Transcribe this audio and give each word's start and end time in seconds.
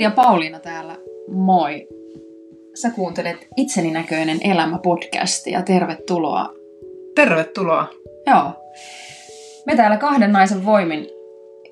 ja 0.00 0.10
Pauliina 0.10 0.58
täällä. 0.58 0.96
Moi. 1.32 1.88
Sä 2.74 2.90
kuuntelet 2.90 3.48
Itseni 3.56 3.90
näköinen 3.90 4.38
elämä 4.44 4.78
podcastia. 4.78 5.62
Tervetuloa. 5.62 6.54
Tervetuloa. 7.14 7.88
Joo. 8.26 8.52
Me 9.66 9.76
täällä 9.76 9.96
kahden 9.96 10.32
naisen 10.32 10.66
voimin 10.66 11.06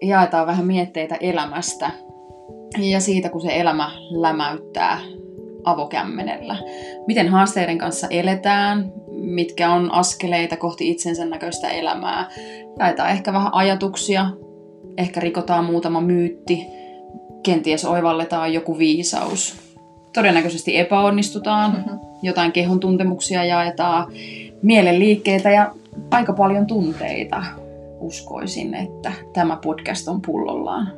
jaetaan 0.02 0.46
vähän 0.46 0.66
mietteitä 0.66 1.16
elämästä 1.20 1.90
ja 2.78 3.00
siitä, 3.00 3.28
kun 3.28 3.40
se 3.40 3.60
elämä 3.60 3.90
lämäyttää 4.10 5.00
avokämmenellä. 5.64 6.56
Miten 7.06 7.28
haasteiden 7.28 7.78
kanssa 7.78 8.06
eletään, 8.10 8.92
mitkä 9.10 9.70
on 9.70 9.92
askeleita 9.92 10.56
kohti 10.56 10.90
itsensä 10.90 11.24
näköistä 11.24 11.68
elämää. 11.68 12.30
Jaetaan 12.78 13.10
ehkä 13.10 13.32
vähän 13.32 13.54
ajatuksia, 13.54 14.26
ehkä 14.98 15.20
rikotaan 15.20 15.64
muutama 15.64 16.00
myytti, 16.00 16.66
kenties 17.42 17.84
oivalletaan 17.84 18.52
joku 18.52 18.78
viisaus. 18.78 19.56
Todennäköisesti 20.12 20.78
epäonnistutaan, 20.78 21.72
mm-hmm. 21.72 21.98
jotain 22.22 22.52
kehon 22.52 22.80
tuntemuksia 22.80 23.44
jaetaan, 23.44 24.12
mielenliikkeitä 24.62 25.50
ja 25.50 25.74
aika 26.10 26.32
paljon 26.32 26.66
tunteita. 26.66 27.42
Uskoisin, 28.00 28.74
että 28.74 29.12
tämä 29.32 29.56
podcast 29.56 30.08
on 30.08 30.22
pullollaan. 30.22 30.92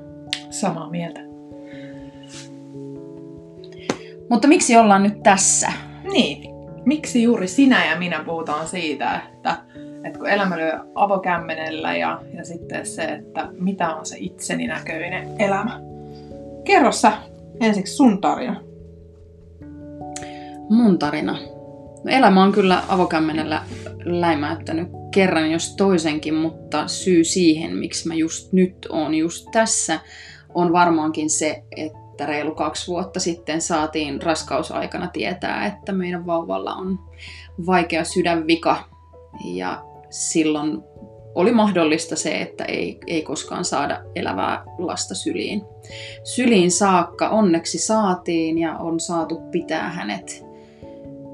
Samaa 0.50 0.90
mieltä. 0.90 1.20
Mutta 4.30 4.48
miksi 4.48 4.76
ollaan 4.76 5.02
nyt 5.02 5.22
tässä? 5.22 5.72
Niin, 6.12 6.54
miksi 6.84 7.22
juuri 7.22 7.48
sinä 7.48 7.90
ja 7.90 7.98
minä 7.98 8.24
puhutaan 8.24 8.68
siitä, 8.68 9.20
että, 9.32 9.56
että 10.04 10.18
kun 10.18 10.28
elämä 10.28 10.56
lyö 10.56 10.78
avokämmenellä 10.94 11.96
ja, 11.96 12.20
ja 12.36 12.44
sitten 12.44 12.86
se, 12.86 13.02
että 13.02 13.48
mitä 13.52 13.94
on 13.94 14.06
se 14.06 14.16
itseni 14.18 14.66
näköinen 14.66 15.28
elämä. 15.38 15.89
Kerro 16.64 16.92
sä 16.92 17.12
ensiksi 17.60 17.94
sun 17.94 18.20
tarina. 18.20 18.60
Mun 20.70 20.98
tarina. 20.98 21.38
No, 22.04 22.10
elämä 22.10 22.42
on 22.42 22.52
kyllä 22.52 22.82
avokämmenellä 22.88 23.62
läimäyttänyt 24.04 24.88
kerran 25.14 25.50
jos 25.50 25.76
toisenkin, 25.76 26.34
mutta 26.34 26.88
syy 26.88 27.24
siihen, 27.24 27.76
miksi 27.76 28.08
mä 28.08 28.14
just 28.14 28.52
nyt 28.52 28.86
on 28.90 29.14
just 29.14 29.46
tässä, 29.52 30.00
on 30.54 30.72
varmaankin 30.72 31.30
se, 31.30 31.62
että 31.76 32.26
reilu 32.26 32.54
kaksi 32.54 32.86
vuotta 32.86 33.20
sitten 33.20 33.60
saatiin 33.60 34.22
raskausaikana 34.22 35.08
tietää, 35.08 35.66
että 35.66 35.92
meidän 35.92 36.26
vauvalla 36.26 36.74
on 36.74 36.98
vaikea 37.66 38.04
sydänvika. 38.04 38.84
Ja 39.44 39.84
silloin 40.10 40.82
oli 41.34 41.52
mahdollista 41.52 42.16
se, 42.16 42.40
että 42.40 42.64
ei, 42.64 42.98
ei 43.06 43.22
koskaan 43.22 43.64
saada 43.64 44.02
elävää 44.14 44.64
lasta 44.78 45.14
syliin. 45.14 45.62
Syliin 46.24 46.70
saakka 46.70 47.28
onneksi 47.28 47.78
saatiin 47.78 48.58
ja 48.58 48.78
on 48.78 49.00
saatu 49.00 49.40
pitää 49.50 49.88
hänet 49.88 50.46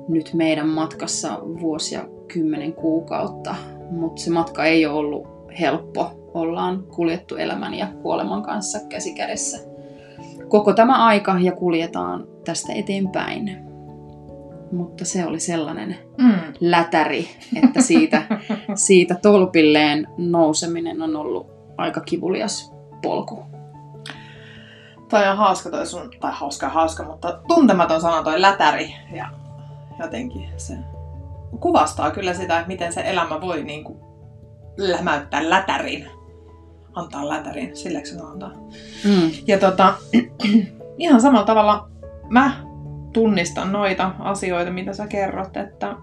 nyt 0.09 0.31
meidän 0.35 0.69
matkassa 0.69 1.39
vuosia 1.61 2.09
kymmenen 2.33 2.73
kuukautta, 2.73 3.55
mutta 3.91 4.23
se 4.23 4.31
matka 4.31 4.65
ei 4.65 4.87
ole 4.87 4.99
ollut 4.99 5.27
helppo. 5.61 6.11
Ollaan 6.35 6.83
kuljettu 6.83 7.37
elämän 7.37 7.75
ja 7.75 7.87
kuoleman 8.03 8.43
kanssa 8.43 8.79
käsi 8.89 9.15
kädessä 9.15 9.77
koko 10.49 10.73
tämä 10.73 11.05
aika 11.07 11.37
ja 11.41 11.53
kuljetaan 11.53 12.29
tästä 12.45 12.73
eteenpäin. 12.73 13.66
Mutta 14.77 15.05
se 15.05 15.27
oli 15.27 15.41
sellainen 15.41 15.97
mm. 16.19 16.41
lätäri, 16.61 17.29
että 17.65 17.83
siitä, 17.83 18.23
siitä 18.75 19.15
tolpilleen 19.15 20.09
nouseminen 20.19 21.03
on 21.03 21.17
ollut 21.17 21.47
aika 21.77 22.01
kivulias 22.01 22.73
polku. 23.03 23.45
Toi 25.09 25.29
on 25.29 25.37
hauska 25.37 25.71
toi 25.71 25.87
sun, 25.87 26.11
tai 26.21 26.33
hauska 26.35 26.69
hauska, 26.69 27.05
mutta 27.05 27.41
tuntematon 27.49 28.00
sana 28.00 28.23
toi 28.23 28.41
lätäri. 28.41 28.95
Ja 29.12 29.28
jotenkin 29.99 30.49
se 30.56 30.75
kuvastaa 31.61 32.11
kyllä 32.11 32.34
sitä, 32.34 32.56
että 32.56 32.69
miten 32.69 32.93
se 32.93 33.03
elämä 33.05 33.41
voi 33.41 33.65
niin 33.65 33.84
kuin 33.84 33.99
lämäyttää 34.77 35.50
lätärin. 35.50 36.09
Antaa 36.95 37.29
lätärin, 37.29 37.77
silleksi 37.77 38.15
se 38.15 38.21
antaa. 38.21 38.50
Mm. 39.05 39.31
Ja 39.47 39.59
tota, 39.59 39.95
ihan 40.99 41.21
samalla 41.21 41.47
tavalla 41.47 41.89
mä 42.29 42.66
tunnistan 43.16 43.72
noita 43.72 44.10
asioita, 44.19 44.71
mitä 44.71 44.93
sä 44.93 45.06
kerrot, 45.06 45.56
että, 45.56 45.97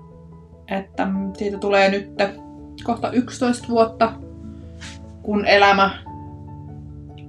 että 0.72 1.07
siitä 1.34 1.57
tulee 1.57 1.90
nyt 1.90 2.12
kohta 2.84 3.12
11 3.12 3.68
vuotta, 3.69 4.13
kun 5.22 5.46
elämä 5.46 6.03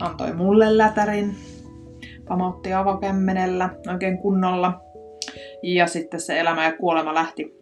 antoi 0.01 0.33
mulle 0.33 0.79
lätärin, 0.79 1.35
pamautti 2.29 2.73
avokämmenellä 2.73 3.71
oikein 3.93 4.19
kunnolla. 4.19 4.81
Ja 5.63 5.87
sitten 5.87 6.21
se 6.21 6.41
elämä 6.41 6.65
ja 6.65 6.77
kuolema 6.77 7.15
lähti 7.15 7.55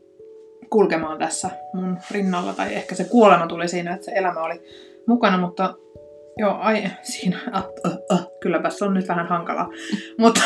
kulkemaan 0.70 1.18
tässä 1.18 1.50
mun 1.74 1.98
rinnalla, 2.10 2.52
tai 2.52 2.74
ehkä 2.74 2.94
se 2.94 3.04
kuolema 3.04 3.46
tuli 3.46 3.68
siinä, 3.68 3.94
että 3.94 4.04
se 4.04 4.12
elämä 4.14 4.40
oli 4.40 4.62
mukana, 5.06 5.38
mutta 5.38 5.74
joo, 6.38 6.56
ai, 6.58 6.82
siinä, 7.02 7.38
ah, 7.52 7.66
ah, 7.84 7.92
ah, 8.10 8.26
kylläpä 8.42 8.70
se 8.70 8.84
on 8.84 8.94
nyt 8.94 9.08
vähän 9.08 9.26
hankalaa. 9.26 9.70
Mutta 10.18 10.40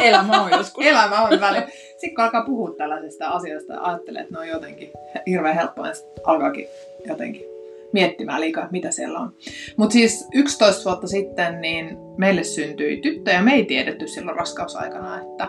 elämä 0.00 0.42
on 0.42 0.50
joskus. 0.50 0.86
elämä 0.90 1.20
on 1.20 1.40
väli. 1.40 1.58
Sitten 1.70 2.14
kun 2.14 2.24
alkaa 2.24 2.44
puhua 2.44 2.74
tällaisista 2.78 3.28
asioista 3.28 3.72
ja 3.72 3.82
ajattelee, 3.82 4.22
että 4.22 4.34
ne 4.34 4.40
on 4.40 4.48
jotenkin 4.48 4.90
hirveän 5.26 5.54
helppoa, 5.54 5.84
niin 5.84 5.94
alkaakin 6.24 6.66
jotenkin 7.08 7.44
miettimään 7.92 8.40
liikaa, 8.40 8.68
mitä 8.72 8.90
siellä 8.90 9.18
on. 9.18 9.32
Mutta 9.76 9.92
siis 9.92 10.28
11 10.34 10.84
vuotta 10.84 11.06
sitten 11.06 11.60
niin 11.60 11.98
meille 12.16 12.44
syntyi 12.44 13.00
tyttö 13.00 13.30
ja 13.30 13.42
me 13.42 13.54
ei 13.54 13.64
tiedetty 13.64 14.08
silloin 14.08 14.36
raskausaikana, 14.36 15.20
että 15.22 15.48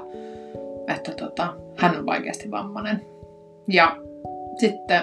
että 0.88 1.12
tota, 1.12 1.53
hän 1.78 2.00
on 2.00 2.06
vaikeasti 2.06 2.52
vammainen. 2.52 3.02
Ja 3.68 3.97
sitten 4.59 5.02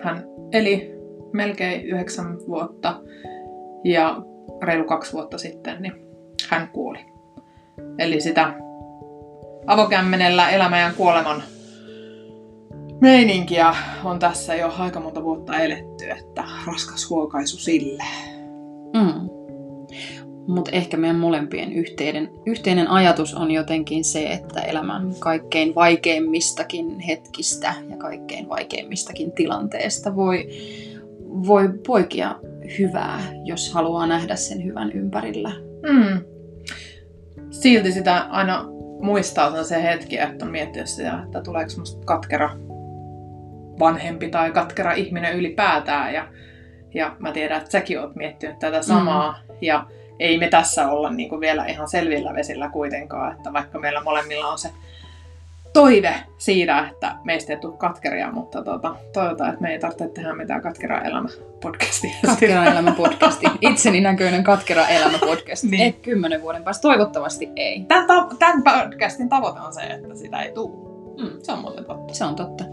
hän 0.00 0.24
eli 0.52 0.92
melkein 1.32 1.84
yhdeksän 1.84 2.38
vuotta 2.46 3.00
ja 3.84 4.22
reilu 4.62 4.84
kaksi 4.84 5.12
vuotta 5.12 5.38
sitten 5.38 5.82
niin 5.82 5.92
hän 6.48 6.68
kuoli. 6.68 6.98
Eli 7.98 8.20
sitä 8.20 8.54
avokämmenellä 9.66 10.50
elämän 10.50 10.80
ja 10.80 10.92
kuoleman 10.96 11.42
meininkiä 13.00 13.74
on 14.04 14.18
tässä 14.18 14.54
jo 14.54 14.72
aika 14.78 15.00
monta 15.00 15.24
vuotta 15.24 15.58
eletty, 15.58 16.10
että 16.10 16.44
raskas 16.66 17.10
huokaisu 17.10 17.56
sille. 17.56 18.04
Mm. 18.94 19.28
Mutta 20.46 20.70
ehkä 20.70 20.96
meidän 20.96 21.16
molempien 21.16 21.72
yhteinen, 21.72 22.30
yhteinen 22.46 22.88
ajatus 22.88 23.34
on 23.34 23.50
jotenkin 23.50 24.04
se, 24.04 24.32
että 24.32 24.60
elämän 24.60 25.14
kaikkein 25.18 25.74
vaikeimmistakin 25.74 27.00
hetkistä 27.00 27.74
ja 27.90 27.96
kaikkein 27.96 28.48
vaikeimmistakin 28.48 29.32
tilanteesta 29.32 30.16
voi, 30.16 30.48
voi 31.46 31.68
poikia 31.86 32.34
hyvää, 32.78 33.20
jos 33.44 33.72
haluaa 33.72 34.06
nähdä 34.06 34.36
sen 34.36 34.64
hyvän 34.64 34.92
ympärillä. 34.92 35.50
Mm. 35.92 36.24
Silti 37.50 37.92
sitä 37.92 38.26
aina 38.30 38.64
muistaa 39.02 39.64
se 39.64 39.82
hetki, 39.82 40.18
että 40.18 40.44
on 40.44 40.50
miettinyt 40.50 40.88
sitä, 40.88 41.22
että 41.24 41.40
tuleeko 41.40 41.70
musta 41.78 42.06
katkera 42.06 42.50
vanhempi 43.78 44.28
tai 44.28 44.50
katkera 44.50 44.92
ihminen 44.92 45.36
ylipäätään. 45.36 46.14
Ja, 46.14 46.28
ja 46.94 47.16
mä 47.18 47.32
tiedän, 47.32 47.58
että 47.58 47.70
säkin 47.70 48.00
oot 48.00 48.16
miettinyt 48.16 48.58
tätä 48.58 48.82
samaa. 48.82 49.32
Mm. 49.48 49.56
Ja 49.60 49.86
ei 50.18 50.38
me 50.38 50.48
tässä 50.48 50.88
olla 50.88 51.10
niin 51.10 51.28
kuin 51.28 51.40
vielä 51.40 51.66
ihan 51.66 51.88
selvillä 51.88 52.34
vesillä 52.34 52.68
kuitenkaan, 52.68 53.36
että 53.36 53.52
vaikka 53.52 53.78
meillä 53.78 54.02
molemmilla 54.02 54.48
on 54.48 54.58
se 54.58 54.70
toive 55.72 56.14
siitä, 56.38 56.88
että 56.92 57.16
meistä 57.24 57.52
ei 57.52 57.58
tule 57.58 57.76
katkeria, 57.76 58.32
mutta 58.32 58.62
tuota, 58.64 58.96
toivotaan, 59.12 59.50
että 59.50 59.62
me 59.62 59.72
ei 59.72 59.78
tarvitse 59.78 60.08
tehdä 60.08 60.34
mitään 60.34 60.62
katkera 60.62 61.00
elämä 61.02 61.28
podcastia. 61.60 62.14
Katkera 62.26 62.64
elämä 62.64 62.92
podcasti. 62.92 63.46
Itseni 63.60 64.00
näköinen 64.00 64.44
katkera 64.44 64.86
elämä 64.86 65.18
podcast. 65.18 65.64
niin. 65.64 65.82
Ei 65.82 65.92
kymmenen 65.92 66.42
vuoden 66.42 66.64
päästä. 66.64 66.82
Toivottavasti 66.82 67.48
ei. 67.56 67.84
Tämän, 67.88 68.06
ta- 68.06 68.28
tämän 68.38 68.62
podcastin 68.62 69.28
tavoite 69.28 69.60
on 69.60 69.74
se, 69.74 69.80
että 69.80 70.14
sitä 70.14 70.42
ei 70.42 70.52
tule. 70.52 70.92
Mm, 71.22 71.38
se 71.42 71.52
on 71.52 71.58
muuten 71.58 71.84
totta. 71.84 72.14
Se 72.14 72.24
on 72.24 72.36
totta. 72.36 72.64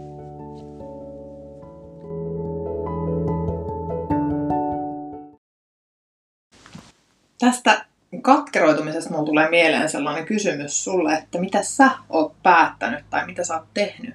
Tästä 7.38 7.84
katkeroitumisesta 8.22 9.10
mulla 9.10 9.24
tulee 9.24 9.50
mieleen 9.50 9.88
sellainen 9.88 10.26
kysymys 10.26 10.84
sulle, 10.84 11.14
että 11.14 11.38
mitä 11.40 11.62
sä 11.62 11.90
oot 12.08 12.42
päättänyt 12.42 13.04
tai 13.10 13.26
mitä 13.26 13.44
sä 13.44 13.54
oot 13.54 13.74
tehnyt, 13.74 14.14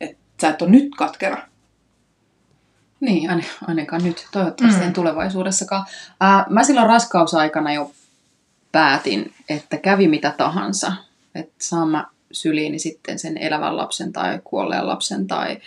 että 0.00 0.18
sä 0.40 0.48
et 0.48 0.62
ole 0.62 0.70
nyt 0.70 0.94
katkera. 0.96 1.48
Niin, 3.00 3.30
ainakaan 3.68 4.04
nyt. 4.04 4.26
Toivottavasti 4.32 4.80
mm. 4.80 4.86
en 4.86 4.92
tulevaisuudessakaan. 4.92 5.86
Ää, 6.20 6.46
mä 6.50 6.64
silloin 6.64 6.86
raskausaikana 6.86 7.72
jo 7.72 7.92
päätin, 8.72 9.34
että 9.48 9.76
kävi 9.76 10.08
mitä 10.08 10.34
tahansa. 10.36 10.92
Että 11.34 11.54
saan 11.58 11.88
mä 11.88 12.06
syliini 12.32 12.78
sitten 12.78 13.18
sen 13.18 13.38
elävän 13.38 13.76
lapsen 13.76 14.12
tai 14.12 14.40
kuolleen 14.44 14.86
lapsen 14.86 15.26
tai 15.26 15.58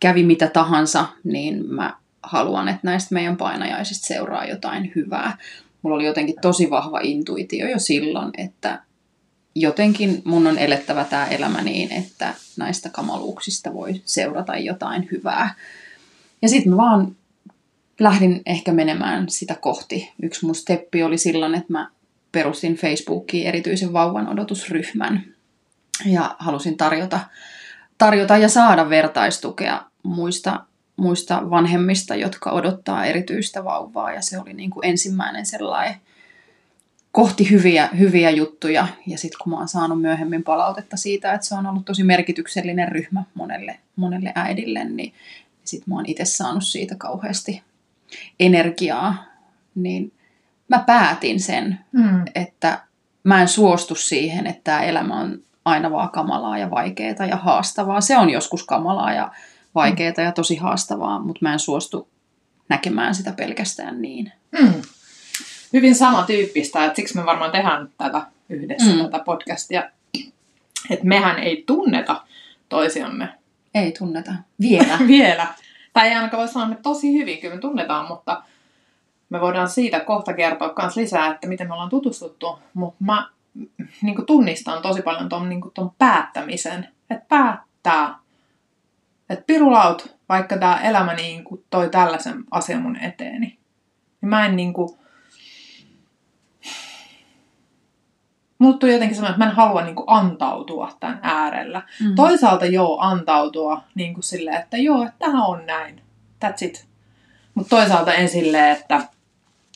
kävi 0.00 0.24
mitä 0.24 0.48
tahansa, 0.48 1.06
niin 1.24 1.66
mä 1.66 1.96
haluan, 2.22 2.68
että 2.68 2.80
näistä 2.82 3.14
meidän 3.14 3.36
painajaisista 3.36 4.06
seuraa 4.06 4.44
jotain 4.44 4.92
hyvää. 4.94 5.38
Mulla 5.82 5.96
oli 5.96 6.06
jotenkin 6.06 6.36
tosi 6.42 6.70
vahva 6.70 7.00
intuitio 7.02 7.68
jo 7.68 7.78
silloin, 7.78 8.30
että 8.38 8.82
jotenkin 9.54 10.22
mun 10.24 10.46
on 10.46 10.58
elettävä 10.58 11.04
tämä 11.04 11.26
elämä 11.26 11.62
niin, 11.62 11.92
että 11.92 12.34
näistä 12.56 12.88
kamaluuksista 12.88 13.74
voi 13.74 14.02
seurata 14.04 14.56
jotain 14.56 15.08
hyvää. 15.12 15.54
Ja 16.42 16.48
sitten 16.48 16.72
mä 16.72 16.76
vaan 16.76 17.16
lähdin 18.00 18.42
ehkä 18.46 18.72
menemään 18.72 19.28
sitä 19.28 19.54
kohti. 19.54 20.12
Yksi 20.22 20.46
mun 20.46 20.54
steppi 20.54 21.02
oli 21.02 21.18
silloin, 21.18 21.54
että 21.54 21.72
mä 21.72 21.90
perustin 22.32 22.74
Facebookiin 22.74 23.46
erityisen 23.46 23.92
vauvan 23.92 24.28
odotusryhmän 24.28 25.24
ja 26.06 26.36
halusin 26.38 26.76
tarjota, 26.76 27.20
tarjota 27.98 28.36
ja 28.36 28.48
saada 28.48 28.88
vertaistukea 28.88 29.84
muista, 30.02 30.66
muista 31.02 31.50
vanhemmista, 31.50 32.14
jotka 32.14 32.50
odottaa 32.50 33.04
erityistä 33.04 33.64
vauvaa. 33.64 34.12
Ja 34.12 34.22
se 34.22 34.38
oli 34.38 34.52
niin 34.52 34.70
kuin 34.70 34.86
ensimmäinen 34.86 35.46
sellainen 35.46 35.94
kohti 37.12 37.50
hyviä, 37.50 37.88
hyviä 37.98 38.30
juttuja. 38.30 38.88
Ja 39.06 39.18
sitten 39.18 39.38
kun 39.42 39.52
mä 39.52 39.58
oon 39.58 39.68
saanut 39.68 40.00
myöhemmin 40.00 40.44
palautetta 40.44 40.96
siitä, 40.96 41.32
että 41.32 41.46
se 41.46 41.54
on 41.54 41.66
ollut 41.66 41.84
tosi 41.84 42.04
merkityksellinen 42.04 42.88
ryhmä 42.88 43.22
monelle, 43.34 43.78
monelle 43.96 44.32
äidille, 44.34 44.84
niin 44.84 45.12
sitten 45.64 45.90
mä 45.90 45.96
oon 45.96 46.06
itse 46.06 46.24
saanut 46.24 46.64
siitä 46.64 46.94
kauheasti 46.98 47.62
energiaa. 48.40 49.24
Niin 49.74 50.12
mä 50.68 50.78
päätin 50.86 51.40
sen, 51.40 51.78
mm. 51.92 52.24
että 52.34 52.80
mä 53.24 53.40
en 53.40 53.48
suostu 53.48 53.94
siihen, 53.94 54.46
että 54.46 54.60
tämä 54.64 54.82
elämä 54.82 55.20
on 55.20 55.38
aina 55.64 55.90
vaan 55.90 56.10
kamalaa 56.10 56.58
ja 56.58 56.70
vaikeaa 56.70 57.26
ja 57.28 57.36
haastavaa. 57.36 58.00
Se 58.00 58.18
on 58.18 58.30
joskus 58.30 58.64
kamalaa 58.64 59.12
ja 59.12 59.32
vaikeaa 59.74 60.12
mm. 60.16 60.24
ja 60.24 60.32
tosi 60.32 60.56
haastavaa, 60.56 61.18
mutta 61.18 61.38
mä 61.42 61.52
en 61.52 61.58
suostu 61.58 62.08
näkemään 62.68 63.14
sitä 63.14 63.32
pelkästään 63.32 64.02
niin. 64.02 64.32
Mm. 64.60 64.82
Hyvin 65.72 65.94
samantyyppistä, 65.94 66.84
että 66.84 66.96
siksi 66.96 67.16
me 67.16 67.26
varmaan 67.26 67.50
tehdään 67.50 67.88
tätä 67.98 68.26
yhdessä, 68.48 68.90
mm. 68.90 68.98
tätä 68.98 69.18
podcastia. 69.18 69.90
Että 70.90 71.06
mehän 71.06 71.38
ei 71.38 71.64
tunneta 71.66 72.22
toisiamme. 72.68 73.28
Ei 73.74 73.92
tunneta. 73.98 74.32
Vielä. 74.60 74.98
Vielä. 75.06 75.46
Tai 75.92 76.08
ei 76.08 76.14
ainakaan 76.14 76.40
voi 76.40 76.48
sanoa, 76.48 76.68
että 76.68 76.82
tosi 76.82 77.12
hyvin, 77.12 77.38
kyllä 77.38 77.54
me 77.54 77.60
tunnetaan, 77.60 78.08
mutta 78.08 78.42
me 79.30 79.40
voidaan 79.40 79.68
siitä 79.68 80.00
kohta 80.00 80.32
kertoa 80.32 80.74
myös 80.78 80.96
lisää, 80.96 81.30
että 81.30 81.48
miten 81.48 81.68
me 81.68 81.72
ollaan 81.72 81.90
tutustuttu. 81.90 82.58
Mutta 82.74 83.04
mä 83.04 83.28
niin 84.02 84.26
tunnistan 84.26 84.82
tosi 84.82 85.02
paljon 85.02 85.28
tuon 85.28 85.48
niin 85.48 85.62
päättämisen. 85.98 86.88
Että 87.10 87.26
päättää, 87.28 88.18
että 89.32 89.44
pirulaut, 89.46 90.16
vaikka 90.28 90.58
tämä 90.58 90.80
elämä 90.80 91.14
niin 91.14 91.44
kuin 91.44 91.64
toi 91.70 91.88
tällaisen 91.88 92.44
asian 92.50 92.82
mun 92.82 92.96
eteeni. 92.96 93.58
Niin 94.20 94.28
mä 94.28 94.46
en 94.46 94.56
niin 94.56 94.72
kuin, 94.72 94.88
tuli 98.80 98.92
jotenkin 98.92 99.16
semmoinen, 99.16 99.34
että 99.34 99.44
mä 99.44 99.50
en 99.50 99.56
halua 99.56 99.84
niin 99.84 99.96
kuin 99.96 100.06
antautua 100.08 100.96
tämän 101.00 101.18
äärellä. 101.22 101.82
Mm. 102.00 102.14
Toisaalta 102.14 102.66
joo, 102.66 102.98
antautua 103.00 103.84
niin 103.94 104.14
kuin 104.14 104.24
silleen, 104.24 104.60
että 104.60 104.76
joo, 104.76 105.02
että 105.02 105.18
tämä 105.18 105.44
on 105.44 105.66
näin. 105.66 106.02
That's 106.44 106.64
it. 106.66 106.88
Mutta 107.54 107.76
toisaalta 107.76 108.14
en 108.14 108.28
silleen, 108.28 108.76
että 108.76 109.08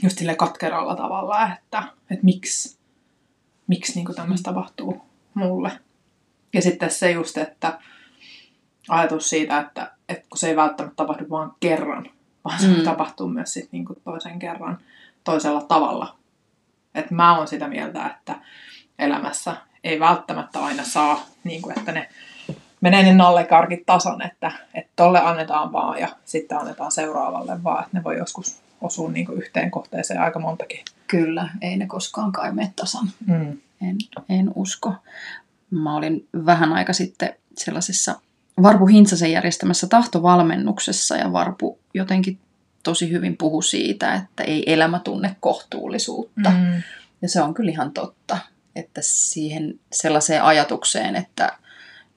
just 0.03 0.19
sille 0.19 0.35
katkeralla 0.35 0.97
tavalla, 0.97 1.53
että, 1.53 1.83
että 2.11 2.25
miksi, 2.25 2.79
miksi 3.67 3.95
niin 3.95 4.15
tämmöistä 4.15 4.51
tapahtuu 4.51 5.03
mulle. 5.35 5.71
Ja 6.55 6.63
sitten 6.63 6.91
se 6.91 7.11
just, 7.11 7.39
että 7.39 7.79
ajatus 8.89 9.31
siitä, 9.31 9.59
että, 9.59 9.93
että 10.09 10.27
kun 10.31 10.39
se 10.39 10.49
ei 10.49 10.57
välttämättä 10.57 10.97
tapahdu 10.97 11.25
vain 11.31 11.51
kerran, 11.61 12.11
vaan 12.45 12.61
se 12.61 12.67
mm. 12.67 12.83
tapahtuu 12.83 13.29
myös 13.29 13.53
sit 13.53 13.69
niin 13.73 13.85
kuin 13.85 13.99
toisen 14.05 14.39
kerran 14.39 14.79
toisella 15.25 15.63
tavalla. 15.63 16.17
Että 16.95 17.15
mä 17.15 17.37
oon 17.37 17.49
sitä 17.49 17.69
mieltä, 17.69 18.07
että 18.07 18.35
elämässä 18.99 19.57
ei 19.85 20.01
välttämättä 20.01 20.65
aina 20.65 20.85
saa, 20.85 21.27
niin 21.45 21.63
kuin, 21.63 21.79
että 21.79 21.93
ne 21.93 22.09
menee 22.81 23.03
ne 23.03 23.15
nallekarkit 23.15 23.87
tasan, 23.87 24.23
että, 24.23 24.53
että 24.75 24.93
tolle 24.97 25.21
annetaan 25.21 25.73
vaan 25.73 26.01
ja 26.01 26.09
sitten 26.25 26.59
annetaan 26.59 26.93
seuraavalle 26.93 27.65
vaan, 27.65 27.85
että 27.85 27.99
ne 27.99 28.05
voi 28.05 28.19
joskus 28.19 28.61
osuu 28.81 29.09
niin 29.09 29.27
kuin 29.27 29.39
yhteen 29.39 29.71
kohteeseen 29.71 30.21
aika 30.21 30.39
montakin. 30.39 30.81
Kyllä, 31.07 31.49
ei 31.63 31.77
ne 31.77 31.87
koskaan 31.87 32.33
kai 32.33 32.53
mene 32.53 32.73
tasan. 32.77 33.09
Mm. 33.27 33.59
En, 33.83 33.97
en 34.29 34.53
usko. 34.55 34.95
Mä 35.71 35.97
olin 35.97 36.29
vähän 36.47 36.73
aika 36.73 36.93
sitten 36.93 37.35
sellaisessa 37.59 38.21
Varpu 38.63 38.87
Hintsasen 38.87 39.33
järjestämässä 39.33 39.87
tahtovalmennuksessa 39.87 41.17
ja 41.17 41.33
Varpu 41.33 41.79
jotenkin 41.95 42.39
tosi 42.83 43.11
hyvin 43.11 43.37
puhu 43.37 43.63
siitä, 43.63 44.15
että 44.15 44.43
ei 44.43 44.73
elämä 44.73 44.99
tunne 44.99 45.37
kohtuullisuutta. 45.41 46.51
Mm. 46.51 46.83
Ja 47.23 47.29
se 47.29 47.43
on 47.43 47.55
kyllä 47.55 47.71
ihan 47.71 47.93
totta, 47.93 48.39
että 48.77 49.01
siihen 49.05 49.81
sellaiseen 49.93 50.43
ajatukseen, 50.43 51.17
että 51.17 51.59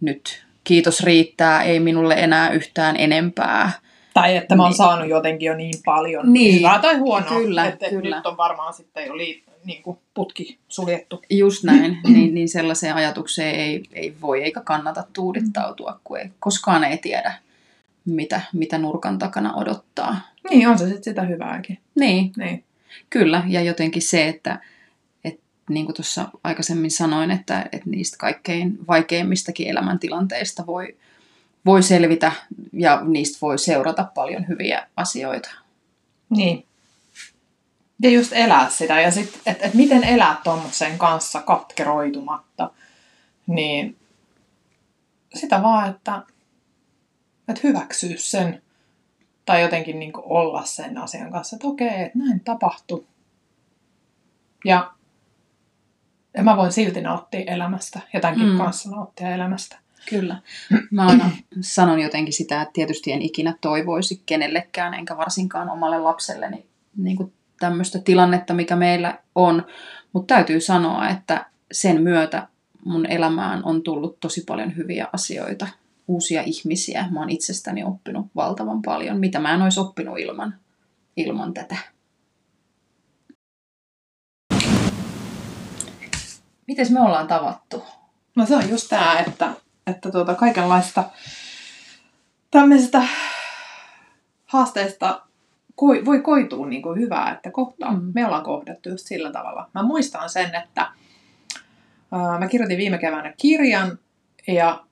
nyt 0.01 0.45
kiitos 0.63 1.03
riittää, 1.03 1.63
ei 1.63 1.79
minulle 1.79 2.13
enää 2.13 2.49
yhtään 2.49 2.95
enempää– 2.97 3.71
tai 4.21 4.37
että 4.37 4.55
mä 4.55 4.63
oon 4.63 4.69
niin. 4.69 4.77
saanut 4.77 5.09
jotenkin 5.09 5.47
jo 5.47 5.55
niin 5.55 5.75
paljon 5.85 6.33
niin. 6.33 6.55
hyvää 6.55 6.79
tai 6.79 6.97
huonoa, 6.97 7.29
kyllä, 7.29 7.65
että 7.65 7.89
kyllä. 7.89 8.15
nyt 8.15 8.25
on 8.25 8.37
varmaan 8.37 8.73
sitten 8.73 9.05
jo 9.05 9.17
liit, 9.17 9.43
niin 9.65 9.83
kuin 9.83 9.97
putki 10.13 10.57
suljettu. 10.67 11.21
Just 11.29 11.63
näin, 11.63 11.97
niin, 12.13 12.33
niin 12.33 12.49
sellaiseen 12.49 12.95
ajatukseen 12.95 13.55
ei, 13.55 13.83
ei 13.93 14.15
voi 14.21 14.43
eikä 14.43 14.61
kannata 14.61 15.03
tuudittautua, 15.13 15.99
kun 16.03 16.19
ei, 16.19 16.29
koskaan 16.39 16.83
ei 16.83 16.97
tiedä, 16.97 17.33
mitä, 18.05 18.41
mitä 18.53 18.77
nurkan 18.77 19.17
takana 19.19 19.53
odottaa. 19.53 20.19
Niin, 20.49 20.67
on 20.67 20.79
se 20.79 20.85
sitten 20.85 21.03
sitä 21.03 21.21
hyvääkin. 21.21 21.77
Niin, 21.95 22.31
niin. 22.37 22.63
kyllä. 23.09 23.43
Ja 23.47 23.61
jotenkin 23.61 24.01
se, 24.01 24.27
että, 24.27 24.59
että 25.23 25.43
niin 25.69 25.85
kuin 25.85 25.95
tuossa 25.95 26.29
aikaisemmin 26.43 26.91
sanoin, 26.91 27.31
että, 27.31 27.69
että 27.71 27.89
niistä 27.89 28.17
kaikkein 28.17 28.77
vaikeimmistakin 28.87 29.67
elämäntilanteista 29.67 30.65
voi, 30.65 30.95
voi 31.65 31.83
selvitä 31.83 32.31
ja 32.73 33.01
niistä 33.03 33.37
voi 33.41 33.59
seurata 33.59 34.03
paljon 34.15 34.47
hyviä 34.47 34.87
asioita. 34.95 35.49
Niin. 36.29 36.65
Ja 38.01 38.09
just 38.09 38.33
elää 38.33 38.69
sitä 38.69 39.01
ja 39.01 39.11
sitten, 39.11 39.41
että 39.45 39.65
et 39.65 39.73
miten 39.73 40.03
elää 40.03 40.37
tuommoisen 40.43 40.97
kanssa 40.97 41.41
katkeroitumatta, 41.41 42.71
niin 43.47 43.97
sitä 45.35 45.63
vaan, 45.63 45.89
että, 45.89 46.21
että 47.47 47.61
hyväksyy 47.63 48.17
sen 48.17 48.61
tai 49.45 49.61
jotenkin 49.61 49.99
niin 49.99 50.11
olla 50.15 50.65
sen 50.65 50.97
asian 50.97 51.31
kanssa, 51.31 51.55
että 51.55 51.67
okei, 51.67 52.01
että 52.01 52.17
näin 52.17 52.39
tapahtuu. 52.39 53.07
Ja, 54.65 54.91
ja 56.33 56.43
mä 56.43 56.57
voin 56.57 56.71
silti 56.71 57.01
nauttia 57.01 57.53
elämästä 57.53 57.99
ja 58.13 58.19
tämänkin 58.19 58.49
mm. 58.49 58.57
kanssa 58.57 58.89
nauttia 58.89 59.29
elämästä. 59.29 59.77
Kyllä. 60.09 60.37
Mä 60.91 61.07
aina 61.07 61.29
sanon 61.61 61.99
jotenkin 61.99 62.33
sitä, 62.33 62.61
että 62.61 62.73
tietysti 62.73 63.11
en 63.11 63.21
ikinä 63.21 63.55
toivoisi 63.61 64.23
kenellekään, 64.25 64.93
enkä 64.93 65.17
varsinkaan 65.17 65.69
omalle 65.69 65.99
lapselleni 65.99 66.65
niin 66.97 67.17
kuin 67.17 67.33
tämmöistä 67.59 67.99
tilannetta, 67.99 68.53
mikä 68.53 68.75
meillä 68.75 69.19
on. 69.35 69.65
Mutta 70.13 70.35
täytyy 70.35 70.61
sanoa, 70.61 71.09
että 71.09 71.45
sen 71.71 72.01
myötä 72.01 72.47
mun 72.85 73.05
elämään 73.05 73.63
on 73.63 73.83
tullut 73.83 74.19
tosi 74.19 74.43
paljon 74.47 74.75
hyviä 74.75 75.07
asioita, 75.13 75.67
uusia 76.07 76.41
ihmisiä. 76.41 77.05
Mä 77.11 77.19
oon 77.19 77.29
itsestäni 77.29 77.83
oppinut 77.83 78.25
valtavan 78.35 78.81
paljon, 78.81 79.19
mitä 79.19 79.39
mä 79.39 79.53
en 79.53 79.61
olisi 79.61 79.79
oppinut 79.79 80.19
ilman, 80.19 80.55
ilman 81.17 81.53
tätä. 81.53 81.75
Miten 86.67 86.93
me 86.93 86.99
ollaan 86.99 87.27
tavattu? 87.27 87.83
No 88.35 88.45
se 88.45 88.55
on 88.55 88.69
just 88.69 88.89
tämä, 88.89 89.19
että 89.19 89.53
että 89.89 90.11
tuota, 90.11 90.35
kaikenlaista 90.35 91.03
tämmöisestä 92.51 93.01
haasteesta 94.45 95.21
koi, 95.75 96.05
voi 96.05 96.21
koitua 96.21 96.67
niin 96.67 96.81
kuin 96.81 96.99
hyvää, 96.99 97.31
että 97.31 97.51
kohta 97.51 97.91
mm. 97.91 98.11
me 98.15 98.25
ollaan 98.25 98.43
kohdattu 98.43 98.89
just 98.89 99.07
sillä 99.07 99.31
tavalla. 99.31 99.69
Mä 99.73 99.83
muistan 99.83 100.29
sen, 100.29 100.55
että 100.55 100.91
ää, 102.11 102.39
mä 102.39 102.47
kirjoitin 102.47 102.77
viime 102.77 102.97
keväänä 102.97 103.33
kirjan 103.37 103.99
ja 104.47 104.83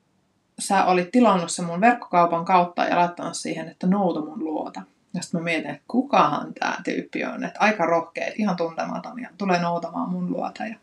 sä 0.59 0.85
olit 0.85 1.11
tilannut 1.11 1.51
sen 1.51 1.65
mun 1.65 1.81
verkkokaupan 1.81 2.45
kautta 2.45 2.85
ja 2.85 2.97
laittanut 2.97 3.37
siihen, 3.37 3.67
että 3.67 3.87
noutu 3.87 4.25
mun 4.25 4.43
luota. 4.43 4.81
Ja 5.13 5.21
sitten 5.21 5.41
mä 5.41 5.43
mietin, 5.43 5.69
että 5.69 5.83
kukahan 5.87 6.53
tämä 6.53 6.77
tyyppi 6.83 7.25
on, 7.25 7.43
että 7.43 7.59
aika 7.59 7.85
rohkea, 7.85 8.31
ihan 8.35 8.55
tuntematon 8.55 9.21
ja 9.21 9.29
tulee 9.37 9.59
noutamaan 9.59 10.09
mun 10.09 10.31
luota. 10.31 10.65
Ja 10.65 10.75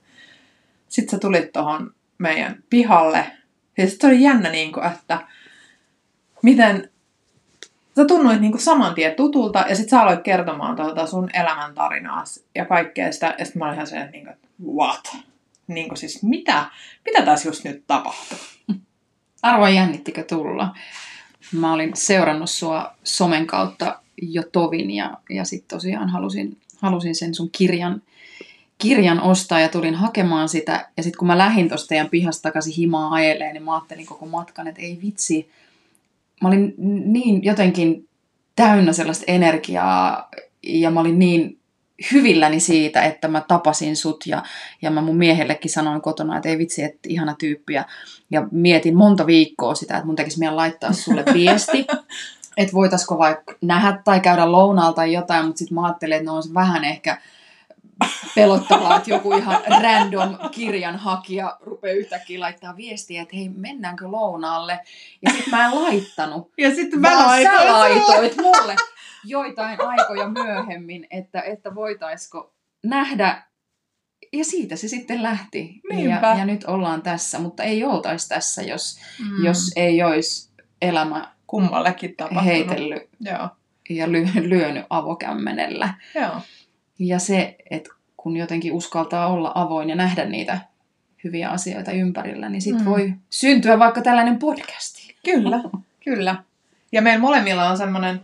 sitten 0.88 1.10
sä 1.10 1.18
tulit 1.18 1.52
tuohon 1.52 1.94
meidän 2.18 2.62
pihalle 2.70 3.26
ja 3.78 3.90
sitten 3.90 4.10
oli 4.10 4.22
jännä, 4.22 4.50
niin 4.50 4.72
kuin, 4.72 4.86
että 4.86 5.26
miten 6.42 6.90
sä 7.96 8.04
tunnuit 8.04 8.40
niin 8.40 8.52
kuin 8.52 8.62
saman 8.62 8.94
tien 8.94 9.14
tutulta 9.14 9.64
ja 9.68 9.76
sitten 9.76 9.90
sä 9.90 10.02
aloit 10.02 10.22
kertomaan 10.22 10.76
tuota 10.76 11.06
sun 11.06 11.30
elämäntarinaa 11.34 12.24
ja 12.54 12.64
kaikkea 12.64 13.12
sitä. 13.12 13.34
Ja 13.38 13.44
sitten 13.44 13.60
mä 13.60 13.66
olin 13.66 13.74
ihan 13.74 13.86
se, 13.86 14.10
niin 14.10 14.24
kuin, 14.24 14.36
what? 14.76 15.16
Niin 15.66 15.88
kuin 15.88 15.98
siis 15.98 16.22
mitä? 16.22 16.66
Mitä 17.04 17.22
tässä 17.22 17.48
just 17.48 17.64
nyt 17.64 17.84
tapahtuu? 17.86 18.38
Arvoa 19.42 19.68
jännittikö 19.68 20.24
tulla? 20.24 20.76
Mä 21.52 21.72
olin 21.72 21.90
seurannut 21.94 22.50
sua 22.50 22.94
somen 23.04 23.46
kautta 23.46 24.00
jo 24.22 24.42
tovin 24.52 24.90
ja, 24.90 25.18
ja 25.30 25.44
sitten 25.44 25.76
tosiaan 25.76 26.08
halusin, 26.08 26.58
halusin 26.80 27.14
sen 27.14 27.34
sun 27.34 27.50
kirjan, 27.50 28.02
kirjan 28.78 29.20
ostaa 29.20 29.60
ja 29.60 29.68
tulin 29.68 29.94
hakemaan 29.94 30.48
sitä. 30.48 30.88
Ja 30.96 31.02
sitten 31.02 31.18
kun 31.18 31.28
mä 31.28 31.38
lähdin 31.38 31.68
tuosta 31.68 31.88
teidän 31.88 32.08
pihasta 32.08 32.42
takaisin 32.42 32.74
himaa 32.74 33.12
ajeleen, 33.12 33.54
niin 33.54 33.62
mä 33.62 33.74
ajattelin 33.74 34.06
koko 34.06 34.26
matkan, 34.26 34.66
että 34.66 34.82
ei 34.82 34.98
vitsi. 35.02 35.50
Mä 36.42 36.48
olin 36.48 36.74
niin 37.12 37.44
jotenkin 37.44 38.08
täynnä 38.56 38.92
sellaista 38.92 39.24
energiaa 39.26 40.28
ja 40.62 40.90
mä 40.90 41.00
olin 41.00 41.18
niin 41.18 41.58
hyvilläni 42.12 42.60
siitä, 42.60 43.02
että 43.02 43.28
mä 43.28 43.40
tapasin 43.40 43.96
sut 43.96 44.26
ja, 44.26 44.42
ja 44.82 44.90
mä 44.90 45.02
mun 45.02 45.16
miehellekin 45.16 45.70
sanoin 45.70 46.00
kotona, 46.00 46.36
että 46.36 46.48
ei 46.48 46.58
vitsi, 46.58 46.82
että 46.82 47.08
ihana 47.08 47.34
tyyppi. 47.38 47.74
Ja, 47.74 47.84
ja 48.30 48.48
mietin 48.50 48.96
monta 48.96 49.26
viikkoa 49.26 49.74
sitä, 49.74 49.94
että 49.94 50.06
mun 50.06 50.16
tekisi 50.16 50.38
meidän 50.38 50.56
laittaa 50.56 50.92
sulle 50.92 51.24
viesti, 51.34 51.86
että 52.56 52.72
voitaisiko 52.72 53.18
vaikka 53.18 53.54
nähdä 53.60 53.98
tai 54.04 54.20
käydä 54.20 54.52
lounaalta 54.52 54.96
tai 54.96 55.12
jotain, 55.12 55.46
mutta 55.46 55.58
sitten 55.58 55.74
mä 55.74 55.84
ajattelin, 55.84 56.16
että 56.16 56.24
ne 56.24 56.30
on 56.30 56.42
vähän 56.54 56.84
ehkä 56.84 57.20
pelottavaa, 58.34 58.96
että 58.96 59.10
joku 59.10 59.32
ihan 59.36 59.62
random 59.82 60.38
kirjanhakija 60.50 61.58
rupeaa 61.60 61.94
yhtäkkiä 61.94 62.40
laittaa 62.40 62.76
viestiä, 62.76 63.22
että 63.22 63.36
hei, 63.36 63.48
mennäänkö 63.48 64.10
lounaalle? 64.10 64.80
Ja 65.22 65.30
sitten 65.30 65.50
mä 65.50 65.66
en 65.66 65.74
laittanut. 65.74 66.52
Ja 66.58 66.74
sitten 66.74 67.00
mä 67.00 67.26
laitoin 67.26 67.58
sä 67.58 67.72
laitoit 67.72 68.36
mulle 68.36 68.76
joitain 69.24 69.80
aikoja 69.80 70.28
myöhemmin, 70.28 71.06
että, 71.10 71.40
että 71.40 71.74
voitaisiko 71.74 72.54
nähdä. 72.84 73.42
Ja 74.32 74.44
siitä 74.44 74.76
se 74.76 74.88
sitten 74.88 75.22
lähti. 75.22 75.80
Ja, 75.92 76.36
ja 76.38 76.44
nyt 76.44 76.64
ollaan 76.64 77.02
tässä, 77.02 77.38
mutta 77.38 77.62
ei 77.62 77.84
oltaisi 77.84 78.28
tässä, 78.28 78.62
jos, 78.62 78.98
mm. 79.18 79.44
jos 79.44 79.72
ei 79.76 80.02
olisi 80.02 80.50
elämä 80.82 81.34
kummallekin 81.46 82.16
tapahtunut. 82.16 82.44
heitellyt 82.44 83.08
Joo. 83.20 83.48
ja 83.90 84.12
ly, 84.12 84.26
lyönyt 84.34 84.86
avokämmenellä. 84.90 85.94
Joo. 86.14 86.40
Ja 86.98 87.18
se, 87.18 87.56
että 87.70 87.90
kun 88.16 88.36
jotenkin 88.36 88.72
uskaltaa 88.72 89.26
olla 89.26 89.52
avoin 89.54 89.88
ja 89.88 89.96
nähdä 89.96 90.24
niitä 90.24 90.60
hyviä 91.24 91.50
asioita 91.50 91.92
ympärillä, 91.92 92.48
niin 92.48 92.62
sitten 92.62 92.84
mm. 92.84 92.90
voi 92.90 93.14
syntyä 93.30 93.78
vaikka 93.78 94.02
tällainen 94.02 94.38
podcasti. 94.38 95.16
Kyllä, 95.24 95.60
kyllä. 96.04 96.36
Ja 96.92 97.02
meillä 97.02 97.20
molemmilla 97.20 97.68
on 97.68 97.76
semmoinen 97.76 98.20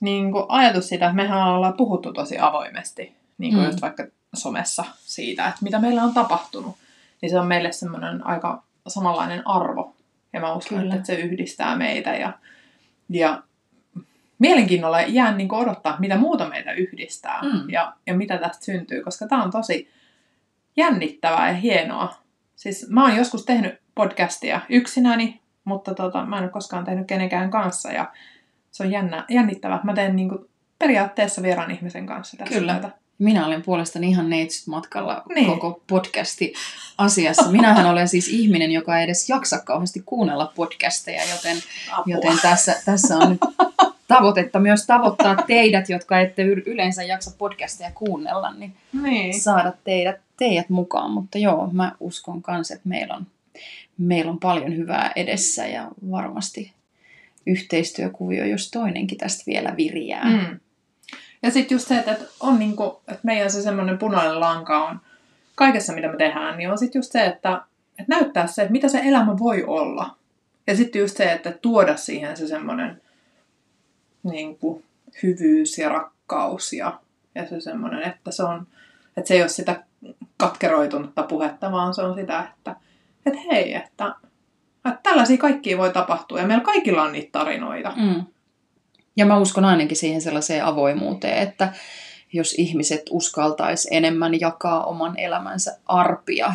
niin 0.00 0.32
ajatus 0.48 0.88
siitä, 0.88 1.06
että 1.06 1.16
mehän 1.16 1.48
ollaan 1.48 1.74
puhuttu 1.74 2.12
tosi 2.12 2.38
avoimesti, 2.38 3.14
niin 3.38 3.52
kuin 3.52 3.62
mm. 3.62 3.66
just 3.66 3.82
vaikka 3.82 4.04
somessa 4.34 4.84
siitä, 4.98 5.48
että 5.48 5.60
mitä 5.62 5.78
meillä 5.78 6.02
on 6.02 6.14
tapahtunut. 6.14 6.76
Niin 7.22 7.30
se 7.30 7.38
on 7.38 7.46
meille 7.46 7.72
semmoinen 7.72 8.26
aika 8.26 8.62
samanlainen 8.88 9.46
arvo. 9.46 9.94
Ja 10.32 10.40
mä 10.40 10.54
uskon, 10.54 10.78
Kyllä. 10.78 10.94
että 10.94 11.06
se 11.06 11.14
yhdistää 11.14 11.76
meitä. 11.76 12.14
Ja, 12.14 12.32
ja 13.08 13.42
mielenkiinnolla 14.40 15.00
jään 15.00 15.38
niin 15.38 15.54
odottaa, 15.54 15.96
mitä 15.98 16.16
muuta 16.16 16.48
meitä 16.48 16.72
yhdistää 16.72 17.40
mm. 17.42 17.70
ja, 17.70 17.92
ja 18.06 18.14
mitä 18.14 18.38
tästä 18.38 18.64
syntyy, 18.64 19.02
koska 19.02 19.26
tämä 19.26 19.42
on 19.42 19.50
tosi 19.50 19.90
jännittävää 20.76 21.48
ja 21.48 21.54
hienoa. 21.54 22.14
Siis 22.56 22.86
mä 22.88 23.02
oon 23.02 23.16
joskus 23.16 23.44
tehnyt 23.44 23.74
podcastia 23.94 24.60
yksinäni, 24.68 25.40
mutta 25.64 25.94
tota, 25.94 26.26
mä 26.26 26.36
en 26.36 26.42
ole 26.42 26.50
koskaan 26.50 26.84
tehnyt 26.84 27.06
kenenkään 27.06 27.50
kanssa 27.50 27.92
ja 27.92 28.12
se 28.70 28.82
on 28.82 28.90
jännä, 28.90 29.24
jännittävää. 29.28 29.80
Mä 29.84 29.94
teen 29.94 30.16
niin 30.16 30.28
kuin 30.28 30.50
periaatteessa 30.78 31.42
vieraan 31.42 31.70
ihmisen 31.70 32.06
kanssa 32.06 32.36
tässä 32.36 32.58
Kyllä. 32.58 32.72
Työtä. 32.72 32.90
Minä 33.18 33.46
olen 33.46 33.62
puolestani 33.62 34.08
ihan 34.08 34.30
neitsyt 34.30 34.66
matkalla 34.66 35.22
niin. 35.34 35.46
koko 35.46 35.82
podcasti 35.86 36.54
asiassa. 36.98 37.50
Minähän 37.50 37.86
olen 37.86 38.08
siis 38.08 38.28
ihminen, 38.28 38.72
joka 38.72 38.98
ei 38.98 39.04
edes 39.04 39.28
jaksa 39.28 39.58
kauheasti 39.58 40.02
kuunnella 40.06 40.52
podcasteja, 40.54 41.22
joten, 41.34 41.56
joten 42.06 42.38
tässä, 42.42 42.76
tässä 42.84 43.16
on 43.16 43.30
nyt 43.30 43.40
tavoitetta 44.14 44.58
myös 44.58 44.86
tavoittaa 44.86 45.36
teidät, 45.46 45.88
jotka 45.88 46.20
ette 46.20 46.42
yleensä 46.42 47.02
jaksa 47.02 47.30
podcasteja 47.38 47.90
kuunnella, 47.94 48.52
niin, 48.54 48.72
niin. 49.02 49.40
saada 49.40 49.72
teidät, 49.84 50.20
teidät 50.38 50.68
mukaan. 50.68 51.10
Mutta 51.10 51.38
joo, 51.38 51.70
mä 51.72 51.92
uskon 52.00 52.42
myös, 52.48 52.70
että 52.70 52.88
meillä 52.88 53.14
on, 53.14 53.26
meillä 53.98 54.30
on 54.30 54.40
paljon 54.40 54.76
hyvää 54.76 55.12
edessä 55.16 55.66
ja 55.66 55.88
varmasti 56.10 56.72
yhteistyökuvio, 57.46 58.44
jos 58.44 58.70
toinenkin 58.70 59.18
tästä 59.18 59.44
vielä 59.46 59.76
viriää. 59.76 60.24
Mm. 60.24 60.60
Ja 61.42 61.50
sitten 61.50 61.74
just 61.74 61.88
se, 61.88 61.98
että, 61.98 62.16
on 62.40 62.58
niinku, 62.58 63.00
että 63.08 63.20
meidän 63.22 63.50
se 63.50 63.62
semmoinen 63.62 63.98
punainen 63.98 64.40
lanka 64.40 64.88
on 64.88 65.00
kaikessa, 65.54 65.92
mitä 65.92 66.08
me 66.08 66.16
tehdään, 66.16 66.58
niin 66.58 66.70
on 66.70 66.78
sitten 66.78 66.98
just 66.98 67.12
se, 67.12 67.24
että, 67.24 67.62
että 67.98 68.16
näyttää 68.16 68.46
se, 68.46 68.62
että 68.62 68.72
mitä 68.72 68.88
se 68.88 69.00
elämä 69.04 69.38
voi 69.38 69.64
olla. 69.64 70.16
Ja 70.66 70.76
sitten 70.76 71.00
just 71.00 71.16
se, 71.16 71.32
että 71.32 71.52
tuoda 71.52 71.96
siihen 71.96 72.36
se 72.36 72.46
semmoinen 72.46 73.02
niin 74.22 74.58
kuin, 74.58 74.84
hyvyys 75.22 75.78
ja 75.78 75.88
rakkaus 75.88 76.72
ja, 76.72 77.00
ja 77.34 77.48
se 77.48 77.60
semmoinen, 77.60 78.02
että 78.02 78.30
se 78.30 78.42
on, 78.42 78.66
että 79.16 79.28
se 79.28 79.34
ei 79.34 79.40
ole 79.40 79.48
sitä 79.48 79.84
katkeroitunutta 80.36 81.22
puhetta, 81.22 81.72
vaan 81.72 81.94
se 81.94 82.02
on 82.02 82.14
sitä, 82.14 82.48
että, 82.56 82.76
että 83.26 83.40
hei, 83.50 83.74
että 83.74 84.14
että 84.88 85.00
tällaisia 85.02 85.38
kaikkia 85.38 85.78
voi 85.78 85.92
tapahtua 85.92 86.40
ja 86.40 86.46
meillä 86.46 86.64
kaikilla 86.64 87.02
on 87.02 87.12
niitä 87.12 87.28
tarinoita. 87.32 87.92
Mm. 87.96 88.24
Ja 89.16 89.26
mä 89.26 89.38
uskon 89.38 89.64
ainakin 89.64 89.96
siihen 89.96 90.20
sellaiseen 90.20 90.64
avoimuuteen, 90.64 91.38
että 91.38 91.72
jos 92.32 92.54
ihmiset 92.58 93.02
uskaltaisi 93.10 93.88
enemmän 93.90 94.40
jakaa 94.40 94.84
oman 94.84 95.18
elämänsä 95.18 95.78
arpia, 95.86 96.54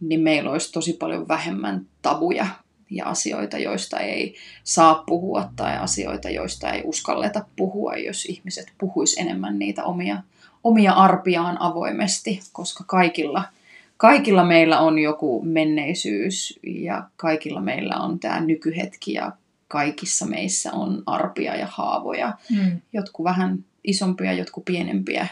niin 0.00 0.20
meillä 0.20 0.50
olisi 0.50 0.72
tosi 0.72 0.92
paljon 0.92 1.28
vähemmän 1.28 1.86
tabuja 2.02 2.46
ja 2.90 3.04
asioita, 3.04 3.58
joista 3.58 3.98
ei 3.98 4.34
saa 4.64 4.94
puhua 5.06 5.48
tai 5.56 5.76
asioita, 5.76 6.30
joista 6.30 6.70
ei 6.70 6.82
uskalleta 6.84 7.44
puhua, 7.56 7.96
jos 7.96 8.24
ihmiset 8.24 8.72
puhuis 8.78 9.16
enemmän 9.18 9.58
niitä 9.58 9.84
omia, 9.84 10.22
omia 10.64 10.92
arpiaan 10.92 11.60
avoimesti, 11.60 12.40
koska 12.52 12.84
kaikilla– 12.86 13.44
kaikilla 13.96 14.44
meillä 14.44 14.80
on 14.80 14.98
joku 14.98 15.42
menneisyys 15.44 16.60
ja 16.62 17.04
kaikilla 17.16 17.60
meillä 17.60 17.96
on 17.96 18.20
tämä 18.20 18.40
nykyhetki 18.40 19.12
ja 19.12 19.32
kaikissa 19.68 20.26
meissä 20.26 20.72
on 20.72 21.02
arpia 21.06 21.56
ja 21.56 21.66
haavoja. 21.70 22.32
Mm. 22.50 22.80
Jotkut 22.92 23.24
vähän 23.24 23.64
isompia, 23.84 24.32
jotkut 24.32 24.64
pienempiä, 24.64 25.26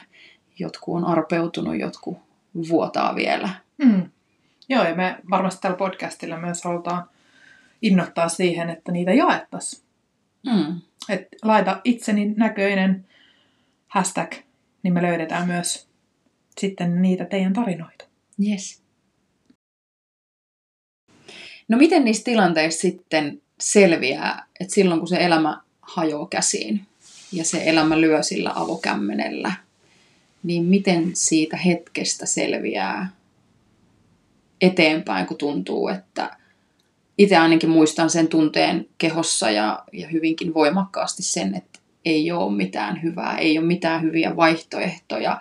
jotkut 0.59 0.97
on 0.97 1.05
arpeutunut, 1.05 1.79
jotkut 1.79 2.19
vuotaa 2.69 3.15
vielä. 3.15 3.49
Mm. 3.79 4.11
Joo, 4.69 4.85
ja 4.85 4.95
me 4.95 5.17
varmasti 5.31 5.61
tällä 5.61 5.77
podcastilla 5.77 6.37
myös 6.37 6.65
halutaan 6.65 7.09
innoittaa 7.83 8.29
siihen, 8.29 8.71
että 8.71 8.93
niitä 8.93 9.13
jaettaisiin. 9.13 9.83
Mm. 10.47 10.81
Et 11.09 11.29
laita 11.43 11.81
itseni 11.85 12.35
näköinen 12.37 13.07
hashtag, 13.89 14.35
niin 14.83 14.95
me 14.95 15.03
löydetään 15.03 15.47
myös 15.47 15.89
sitten 16.61 17.03
niitä 17.03 17.25
teidän 17.25 17.53
tarinoita. 17.53 18.05
Yes. 18.49 18.83
No 21.69 21.79
miten 21.79 22.05
niissä 22.05 22.25
tilanteissa 22.25 22.81
sitten 22.81 23.43
selviää, 23.61 24.47
että 24.61 24.75
silloin 24.75 25.01
kun 25.01 25.09
se 25.09 25.17
elämä 25.17 25.61
hajoaa 25.83 26.27
käsiin 26.27 26.87
ja 27.33 27.45
se 27.45 27.63
elämä 27.67 28.01
lyö 28.01 28.23
sillä 28.23 28.53
avokämmenellä, 28.55 29.53
niin 30.43 30.65
miten 30.65 31.11
siitä 31.15 31.57
hetkestä 31.57 32.27
selviää 32.27 33.11
eteenpäin, 34.61 35.27
kun 35.27 35.37
tuntuu, 35.37 35.89
että 35.89 36.37
itse 37.19 37.37
ainakin 37.37 37.71
muistan 37.71 38.11
sen 38.11 38.29
tunteen 38.29 38.87
kehossa 38.99 39.51
ja, 39.51 39.85
ja 39.93 40.09
hyvinkin 40.09 40.55
voimakkaasti 40.55 41.23
sen, 41.23 41.55
että 41.55 41.79
ei 42.05 42.33
ole 42.33 42.57
mitään 42.57 43.03
hyvää, 43.03 43.39
ei 43.39 43.59
ole 43.59 43.67
mitään 43.67 44.03
hyviä 44.03 44.37
vaihtoehtoja, 44.37 45.41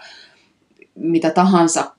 mitä 0.95 1.31
tahansa 1.31 1.95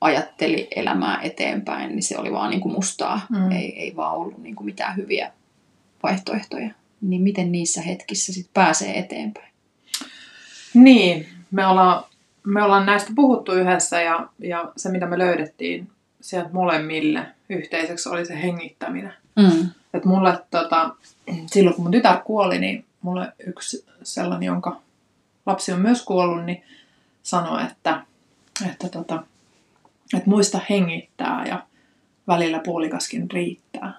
ajatteli 0.00 0.68
elämää 0.76 1.20
eteenpäin, 1.22 1.90
niin 1.90 2.02
se 2.02 2.18
oli 2.18 2.32
vaan 2.32 2.50
niin 2.50 2.60
kuin 2.60 2.74
mustaa. 2.74 3.20
Mm. 3.30 3.50
Ei, 3.50 3.80
ei 3.80 3.96
vaan 3.96 4.16
ollut 4.16 4.38
niin 4.38 4.56
kuin 4.56 4.64
mitään 4.64 4.96
hyviä 4.96 5.32
vaihtoehtoja. 6.02 6.70
Niin 7.00 7.22
miten 7.22 7.52
niissä 7.52 7.82
hetkissä 7.82 8.32
sitten 8.32 8.54
pääsee 8.54 8.98
eteenpäin? 8.98 9.52
Niin, 10.74 11.26
me 11.50 11.66
ollaan, 11.66 12.04
me 12.46 12.62
ollaan 12.62 12.86
näistä 12.86 13.12
puhuttu 13.14 13.52
yhdessä 13.52 14.00
ja, 14.00 14.28
ja 14.38 14.72
se 14.76 14.90
mitä 14.90 15.06
me 15.06 15.18
löydettiin 15.18 15.91
sieltä 16.22 16.50
molemmille 16.52 17.26
yhteiseksi 17.48 18.08
oli 18.08 18.26
se 18.26 18.42
hengittäminen. 18.42 19.12
Mm. 19.36 19.68
Et 19.94 20.04
mulle 20.04 20.38
tota, 20.50 20.94
silloin 21.46 21.76
kun 21.76 21.84
mun 21.84 21.92
tytär 21.92 22.18
kuoli, 22.24 22.58
niin 22.58 22.84
mulle 23.02 23.32
yksi 23.46 23.86
sellainen, 24.02 24.46
jonka 24.46 24.80
lapsi 25.46 25.72
on 25.72 25.80
myös 25.80 26.04
kuollut, 26.04 26.44
niin 26.44 26.64
sanoi, 27.22 27.62
että, 27.62 28.04
että 28.70 28.88
tota, 28.88 29.22
että 30.16 30.30
muista 30.30 30.60
hengittää 30.70 31.46
ja 31.46 31.66
välillä 32.28 32.58
puolikaskin 32.58 33.30
riittää. 33.30 33.92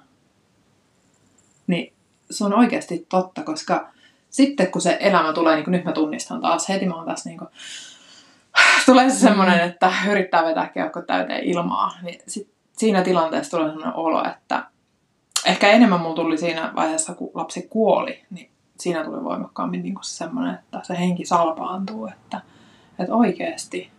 Niin 1.67 1.93
se 2.31 2.45
on 2.45 2.53
oikeasti 2.53 3.05
totta, 3.09 3.43
koska 3.43 3.93
sitten 4.29 4.71
kun 4.71 4.81
se 4.81 4.97
elämä 4.99 5.33
tulee, 5.33 5.55
niin 5.55 5.63
kuin 5.63 5.71
nyt 5.71 5.85
mä 5.85 5.91
tunnistan 5.91 6.41
taas 6.41 6.69
heti, 6.69 6.85
mä 6.85 6.95
oon 6.95 7.05
tässä 7.05 7.29
niin 7.29 7.39
kuin, 7.39 7.49
tulee 8.86 9.10
se 9.10 9.19
semmoinen, 9.19 9.57
mm. 9.57 9.69
että 9.69 9.91
yrittää 10.10 10.45
vetää 10.45 10.67
keuhko 10.67 11.01
täyteen 11.01 11.43
ilmaa, 11.43 11.91
niin 12.01 12.22
sit 12.27 12.53
siinä 12.77 13.01
tilanteessa 13.01 13.57
tulee 13.57 13.69
semmoinen 13.69 13.95
olo, 13.95 14.29
että 14.29 14.63
ehkä 15.45 15.69
enemmän 15.69 16.01
mulla 16.01 16.15
tuli 16.15 16.38
siinä 16.38 16.72
vaiheessa, 16.75 17.13
kun 17.13 17.31
lapsi 17.33 17.67
kuoli, 17.69 18.25
niin 18.29 18.51
siinä 18.79 19.03
tuli 19.03 19.24
voimakkaammin 19.24 19.83
niin 19.83 19.95
kuin 19.95 20.05
semmoinen, 20.05 20.53
että 20.53 20.79
se 20.83 21.00
henki 21.00 21.25
salpaantuu, 21.25 22.07
että, 22.07 22.41
Että 23.00 23.15
oikeasti. 23.15 23.91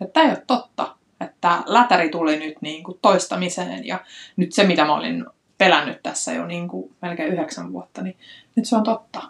Että 0.00 0.12
tämä 0.12 0.26
ei 0.26 0.32
ole 0.32 0.42
totta. 0.46 0.96
Että 1.20 1.62
lätäri 1.66 2.08
tuli 2.08 2.38
nyt 2.38 2.54
niin 2.60 2.84
kuin 2.84 2.98
toistamiseen 3.02 3.86
ja 3.86 4.00
nyt 4.36 4.52
se, 4.52 4.64
mitä 4.64 4.84
mä 4.84 4.94
olin 4.94 5.26
pelännyt 5.58 6.02
tässä 6.02 6.32
jo 6.32 6.46
niin 6.46 6.68
kuin 6.68 6.94
melkein 7.02 7.32
yhdeksän 7.32 7.72
vuotta, 7.72 8.02
niin 8.02 8.16
nyt 8.56 8.66
se 8.66 8.76
on 8.76 8.82
totta. 8.82 9.22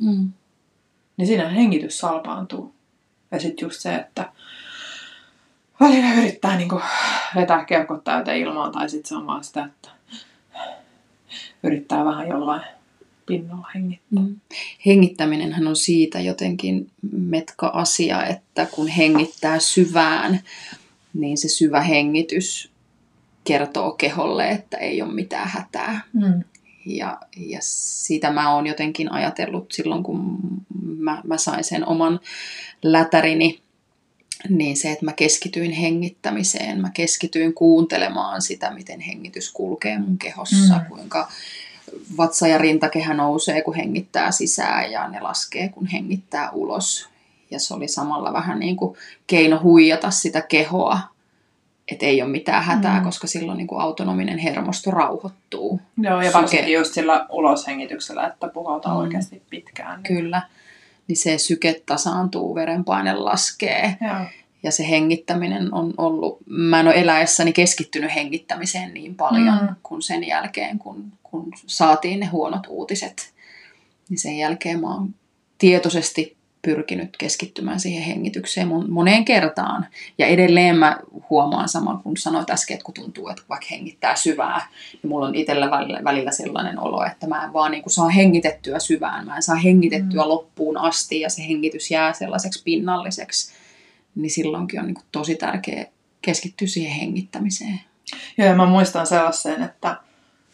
Mm. 0.00 0.32
Niin 1.16 1.26
siinä 1.26 1.48
hengitys 1.48 1.98
salpaantuu. 1.98 2.74
Ja 3.30 3.40
sitten 3.40 3.66
just 3.66 3.80
se, 3.80 3.94
että 3.94 4.32
välillä 5.80 6.14
yrittää 6.14 6.56
niin 6.56 6.68
kuin 6.68 6.82
vetää 7.34 7.64
keuhkot 7.64 8.04
täyteen 8.04 8.38
ilmaa, 8.38 8.70
tai 8.70 8.90
sitten 8.90 9.08
se 9.08 9.16
on 9.16 9.26
vaan 9.26 9.44
sitä, 9.44 9.64
että 9.64 9.90
yrittää 11.62 12.04
vähän 12.04 12.28
jollain 12.28 12.62
pinnalla 13.26 13.66
hengittää. 13.74 14.22
Mm. 14.22 14.36
Hengittäminenhän 14.86 15.66
on 15.66 15.76
siitä 15.76 16.20
jotenkin 16.20 16.90
metka-asia, 17.12 18.26
että 18.26 18.66
kun 18.66 18.88
hengittää 18.88 19.58
syvään, 19.58 20.40
niin 21.14 21.38
se 21.38 21.48
syvä 21.48 21.80
hengitys 21.80 22.70
kertoo 23.44 23.92
keholle, 23.92 24.50
että 24.50 24.76
ei 24.76 25.02
ole 25.02 25.12
mitään 25.12 25.48
hätää. 25.48 26.00
Mm. 26.12 26.44
Ja, 26.96 27.18
ja 27.36 27.58
siitä 27.62 28.30
mä 28.30 28.54
oon 28.54 28.66
jotenkin 28.66 29.12
ajatellut 29.12 29.72
silloin, 29.72 30.02
kun 30.02 30.38
mä, 30.98 31.20
mä 31.24 31.38
sain 31.38 31.64
sen 31.64 31.88
oman 31.88 32.20
lätärini, 32.82 33.60
niin 34.48 34.76
se, 34.76 34.90
että 34.90 35.04
mä 35.04 35.12
keskityin 35.12 35.72
hengittämiseen, 35.72 36.80
mä 36.80 36.90
keskityin 36.94 37.54
kuuntelemaan 37.54 38.42
sitä, 38.42 38.70
miten 38.70 39.00
hengitys 39.00 39.52
kulkee 39.52 39.98
mun 39.98 40.18
kehossa, 40.18 40.78
mm. 40.78 40.84
kuinka 40.88 41.28
vatsa 42.16 42.48
ja 42.48 42.58
rintakehä 42.58 43.14
nousee, 43.14 43.62
kun 43.62 43.74
hengittää 43.74 44.30
sisään 44.30 44.92
ja 44.92 45.08
ne 45.08 45.20
laskee, 45.20 45.68
kun 45.68 45.86
hengittää 45.86 46.50
ulos. 46.50 47.08
Ja 47.50 47.60
se 47.60 47.74
oli 47.74 47.88
samalla 47.88 48.32
vähän 48.32 48.58
niin 48.58 48.76
kuin 48.76 48.96
keino 49.26 49.60
huijata 49.62 50.10
sitä 50.10 50.40
kehoa, 50.40 51.00
että 51.92 52.06
ei 52.06 52.22
ole 52.22 52.30
mitään 52.30 52.64
hätää, 52.64 52.98
mm. 52.98 53.04
koska 53.04 53.26
silloin 53.26 53.58
niin 53.58 53.66
kuin 53.66 53.80
autonominen 53.80 54.38
hermosto 54.38 54.90
rauhoittuu. 54.90 55.80
Joo, 55.98 56.22
ja 56.22 56.32
varsinkin 56.32 56.66
syke... 56.66 56.78
just 56.78 56.94
sillä 56.94 57.26
uloshengityksellä, 57.30 58.26
että 58.26 58.48
puhaltaa 58.48 58.94
mm. 58.94 59.00
oikeasti 59.00 59.42
pitkään. 59.50 60.02
Niin... 60.02 60.16
Kyllä. 60.16 60.42
Niin 61.08 61.16
se 61.16 61.38
syke 61.38 61.82
tasaantuu, 61.86 62.54
verenpaine 62.54 63.14
laskee. 63.14 63.96
Joo. 64.00 64.26
Ja 64.62 64.72
se 64.72 64.88
hengittäminen 64.88 65.74
on 65.74 65.94
ollut, 65.96 66.38
mä 66.46 66.80
en 66.80 66.86
ole 66.86 67.00
eläessäni 67.00 67.52
keskittynyt 67.52 68.14
hengittämiseen 68.14 68.94
niin 68.94 69.14
paljon 69.14 69.58
mm. 69.62 69.74
kuin 69.82 70.02
sen 70.02 70.26
jälkeen, 70.26 70.78
kun, 70.78 71.12
kun 71.22 71.52
saatiin 71.66 72.20
ne 72.20 72.26
huonot 72.26 72.66
uutiset. 72.68 73.32
Niin 74.08 74.18
sen 74.18 74.38
jälkeen 74.38 74.80
mä 74.80 74.94
oon 74.94 75.14
tietoisesti 75.58 76.36
pyrkinyt 76.62 77.16
keskittymään 77.16 77.80
siihen 77.80 78.02
hengitykseen 78.02 78.68
moneen 78.88 79.24
kertaan. 79.24 79.86
Ja 80.18 80.26
edelleen 80.26 80.76
mä 80.76 80.98
huomaan 81.30 81.68
saman 81.68 82.02
kuin 82.02 82.16
sanoit 82.16 82.50
äsken, 82.50 82.74
että 82.74 82.84
kun 82.84 82.94
tuntuu, 82.94 83.28
että 83.28 83.42
vaikka 83.48 83.66
hengittää 83.70 84.16
syvää, 84.16 84.68
niin 84.92 85.10
mulla 85.10 85.26
on 85.26 85.34
itsellä 85.34 85.70
välillä, 85.70 86.00
välillä 86.04 86.30
sellainen 86.30 86.78
olo, 86.78 87.04
että 87.04 87.26
mä 87.26 87.44
en 87.44 87.52
vaan 87.52 87.70
niin 87.70 87.82
kuin 87.82 87.92
saa 87.92 88.08
hengitettyä 88.08 88.78
syvään, 88.78 89.26
mä 89.26 89.36
en 89.36 89.42
saa 89.42 89.56
hengitettyä 89.56 90.22
mm. 90.22 90.28
loppuun 90.28 90.76
asti 90.76 91.20
ja 91.20 91.30
se 91.30 91.48
hengitys 91.48 91.90
jää 91.90 92.12
sellaiseksi 92.12 92.62
pinnalliseksi. 92.62 93.54
Niin 94.14 94.30
silloinkin 94.30 94.80
on 94.80 94.86
niin 94.86 94.94
kuin 94.94 95.06
tosi 95.12 95.34
tärkeä 95.34 95.86
keskittyä 96.22 96.68
siihen 96.68 96.92
hengittämiseen. 96.92 97.80
Joo, 98.38 98.48
ja 98.48 98.54
mä 98.54 98.66
muistan 98.66 99.06
sellaisen, 99.06 99.62
että 99.62 99.96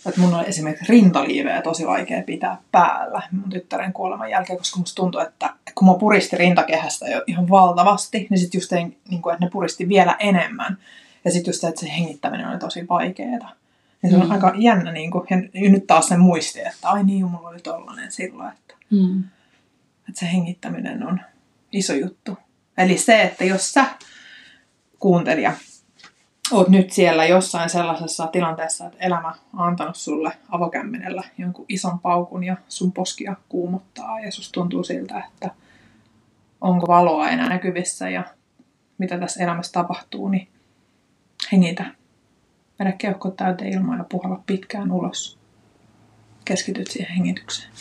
että 0.07 0.21
mun 0.21 0.35
oli 0.35 0.45
esimerkiksi 0.47 0.93
rintaliivejä 0.93 1.63
tosi 1.63 1.87
vaikea 1.87 2.23
pitää 2.23 2.57
päällä 2.73 3.23
mun 3.31 3.51
tyttären 3.51 3.93
kuoleman 3.93 4.31
jälkeen, 4.31 4.59
koska 4.59 4.79
musta 4.79 4.95
tuntui, 4.95 5.23
että 5.23 5.55
kun 5.75 5.89
mä 5.89 5.95
puristi 5.95 6.37
rintakehästä 6.37 7.09
jo 7.09 7.23
ihan 7.27 7.49
valtavasti, 7.49 8.27
niin 8.31 8.39
sitten 8.39 8.59
just 8.59 8.69
tein, 8.69 8.99
niin 9.09 9.23
kuin, 9.23 9.33
että 9.33 9.45
ne 9.45 9.51
puristi 9.51 9.89
vielä 9.89 10.17
enemmän. 10.19 10.79
Ja 11.25 11.31
sitten 11.31 11.53
just 11.53 11.65
että 11.65 11.81
se 11.81 11.93
hengittäminen 11.99 12.49
oli 12.49 12.59
tosi 12.59 12.89
vaikeaa. 12.89 13.53
Ja 14.03 14.11
se 14.11 14.17
on 14.17 14.25
mm. 14.25 14.31
aika 14.31 14.53
jännä, 14.57 14.93
niin 14.93 15.11
kuin, 15.11 15.27
ja 15.31 15.71
nyt 15.71 15.87
taas 15.87 16.09
se 16.09 16.17
muisti, 16.17 16.61
että 16.61 16.89
ai 16.89 17.05
niin, 17.05 17.31
mulla 17.31 17.49
oli 17.49 17.61
tollanen 17.61 18.13
silloin, 18.13 18.53
että, 18.53 18.75
mm. 18.91 19.25
että 20.09 20.21
se 20.21 20.33
hengittäminen 20.33 21.07
on 21.07 21.21
iso 21.73 21.95
juttu. 21.95 22.39
Eli 22.79 22.99
se, 22.99 23.23
että 23.23 23.45
jos 23.45 23.73
sä 23.73 23.87
kuuntelija 24.99 25.53
oot 26.53 26.69
nyt 26.69 26.93
siellä 26.93 27.25
jossain 27.25 27.71
sellaisessa 27.71 28.27
tilanteessa, 28.27 28.87
että 28.87 28.99
elämä 29.01 29.35
on 29.55 29.67
antanut 29.67 29.97
sulle 29.97 30.33
avokämmenellä 30.49 31.23
jonkun 31.39 31.65
ison 31.69 31.99
paukun 31.99 32.45
ja 32.45 32.57
sun 32.69 32.93
poskia 32.93 33.37
kuumottaa 33.49 34.21
ja 34.21 34.33
susta 34.33 34.53
tuntuu 34.53 34.85
siltä, 34.85 35.25
että 35.25 35.51
onko 36.61 36.87
valoa 36.87 37.29
enää 37.29 37.49
näkyvissä 37.49 38.09
ja 38.09 38.25
mitä 38.99 39.19
tässä 39.19 39.45
elämässä 39.45 39.73
tapahtuu, 39.73 40.29
niin 40.29 40.49
hengitä. 41.53 41.85
Vedä 42.79 42.93
keuhkot 42.93 43.37
täyteen 43.37 43.73
ilmaa 43.73 43.97
ja 43.97 44.05
puhalla 44.05 44.43
pitkään 44.47 44.93
ulos. 44.93 45.39
Keskityt 46.45 46.91
siihen 46.91 47.17
hengitykseen. 47.17 47.73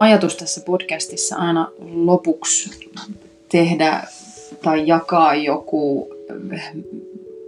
Ajatus 0.00 0.36
tässä 0.36 0.60
podcastissa 0.66 1.36
aina 1.36 1.70
lopuksi 1.80 2.90
tehdä 3.48 4.02
tai 4.62 4.86
jakaa 4.86 5.34
joku 5.34 6.08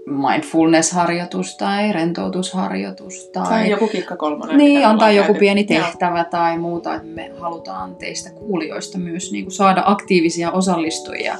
mindfulness-harjoitus 0.07 1.57
tai 1.57 1.93
rentoutusharjoitus. 1.93 3.31
Tai, 3.33 3.49
tai 3.49 3.71
joku 3.71 3.89
kikka 3.89 4.17
kolmonen. 4.17 4.59
Niin, 4.59 4.87
antaa 4.87 5.11
joku 5.11 5.27
käyty. 5.27 5.41
pieni 5.41 5.65
tehtävä 5.65 6.19
Joo. 6.19 6.31
tai 6.31 6.59
muuta. 6.59 6.95
Että 6.95 7.09
me 7.09 7.31
halutaan 7.39 7.97
teistä 7.97 8.31
kuulijoista 8.31 8.99
myös 8.99 9.33
niin 9.33 9.45
kuin 9.45 9.55
saada 9.55 9.83
aktiivisia 9.87 10.53
osallistujia 10.53 11.39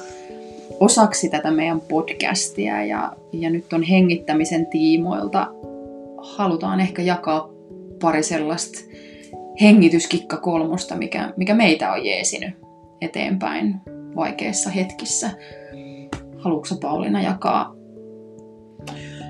osaksi 0.81 1.29
tätä 1.29 1.51
meidän 1.51 1.81
podcastia. 1.81 2.85
Ja, 2.85 3.13
ja 3.33 3.51
nyt 3.51 3.73
on 3.73 3.83
hengittämisen 3.83 4.67
tiimoilta 4.67 5.47
halutaan 6.19 6.81
ehkä 6.81 7.03
jakaa 7.03 7.51
pari 8.01 8.23
sellaista 8.23 8.88
hengityskikka 9.61 10.37
kolmosta, 10.37 10.97
mikä, 10.97 11.33
mikä 11.37 11.55
meitä 11.55 11.93
on 11.93 12.05
jeesinyt 12.05 12.57
eteenpäin 13.01 13.81
vaikeissa 14.17 14.71
hetkissä. 14.71 15.31
Haluatko 16.39 16.75
Pauliina 16.81 17.23
jakaa 17.23 17.75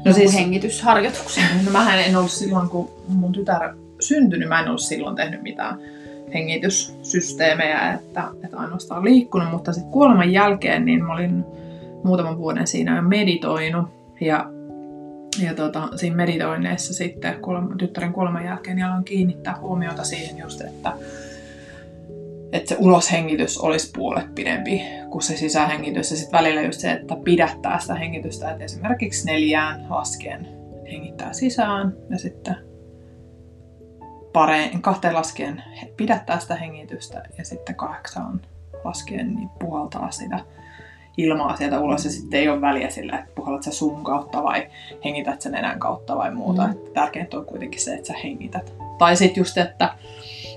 no 0.04 0.12
siis, 0.12 0.34
hengitysharjoituksen? 0.34 1.44
No 1.66 1.72
mähän 1.72 2.00
en 2.00 2.16
ollut 2.16 2.30
silloin, 2.30 2.68
kun 2.68 2.90
mun 3.08 3.32
tytär 3.32 3.74
syntyi, 4.00 4.38
niin 4.38 4.48
mä 4.48 4.60
en 4.60 4.68
ollut 4.68 4.80
silloin 4.80 5.16
tehnyt 5.16 5.42
mitään 5.42 5.78
hengityssysteemejä, 6.34 7.92
että, 7.92 8.28
että 8.44 8.56
ainoastaan 8.56 9.04
liikkunut, 9.04 9.50
mutta 9.50 9.72
sitten 9.72 9.92
kuoleman 9.92 10.32
jälkeen 10.32 10.84
niin 10.84 11.04
mä 11.04 11.12
olin 11.12 11.44
muutaman 12.04 12.38
vuoden 12.38 12.66
siinä 12.66 13.02
meditoinut 13.02 13.88
ja 14.20 14.50
ja 15.42 15.54
tota, 15.54 15.88
siinä 15.96 16.16
meditoinneissa 16.16 16.94
sitten 16.94 17.40
kuolema, 17.40 17.76
tyttären 17.76 18.12
kuoleman 18.12 18.44
jälkeen 18.44 18.76
niin 18.76 18.86
aloin 18.86 19.04
kiinnittää 19.04 19.58
huomiota 19.60 20.04
siihen 20.04 20.38
just, 20.38 20.60
että, 20.60 20.92
että 22.52 22.68
se 22.68 22.76
uloshengitys 22.78 23.58
olisi 23.58 23.90
puolet 23.94 24.34
pidempi 24.34 24.82
kuin 25.10 25.22
se 25.22 25.36
sisähengitys. 25.36 26.10
Ja 26.10 26.16
sitten 26.16 26.38
välillä 26.38 26.62
just 26.62 26.80
se, 26.80 26.92
että 26.92 27.16
pidättää 27.24 27.78
sitä 27.78 27.94
hengitystä, 27.94 28.50
että 28.50 28.64
esimerkiksi 28.64 29.26
neljään 29.26 29.86
laskien 29.90 30.48
hengittää 30.92 31.32
sisään 31.32 31.96
ja 32.10 32.18
sitten 32.18 32.56
pareen, 34.32 34.82
kahteen 34.82 35.14
laskien 35.14 35.62
pidättää 35.96 36.38
sitä 36.38 36.54
hengitystä 36.54 37.22
ja 37.38 37.44
sitten 37.44 37.74
kahdeksaan 37.74 38.40
laskien 38.84 39.34
niin 39.34 39.48
puhaltaa 39.58 40.10
sitä 40.10 40.40
ilmaa 41.18 41.56
sieltä 41.56 41.80
ulos 41.80 42.04
ja 42.04 42.10
sitten 42.10 42.40
ei 42.40 42.48
ole 42.48 42.60
väliä 42.60 42.90
sillä, 42.90 43.18
että 43.18 43.32
puhallat 43.34 43.62
sä 43.62 43.70
sun 43.70 44.04
kautta 44.04 44.42
vai 44.42 44.66
hengität 45.04 45.40
sen 45.40 45.54
enää 45.54 45.78
kautta 45.78 46.16
vai 46.16 46.34
muuta. 46.34 46.66
Mm. 46.66 46.70
Että 46.70 46.90
tärkeintä 46.94 47.38
on 47.38 47.46
kuitenkin 47.46 47.80
se, 47.80 47.94
että 47.94 48.06
sä 48.06 48.14
hengität. 48.24 48.74
Tai 48.98 49.16
sitten 49.16 49.40
just, 49.40 49.58
että 49.58 49.94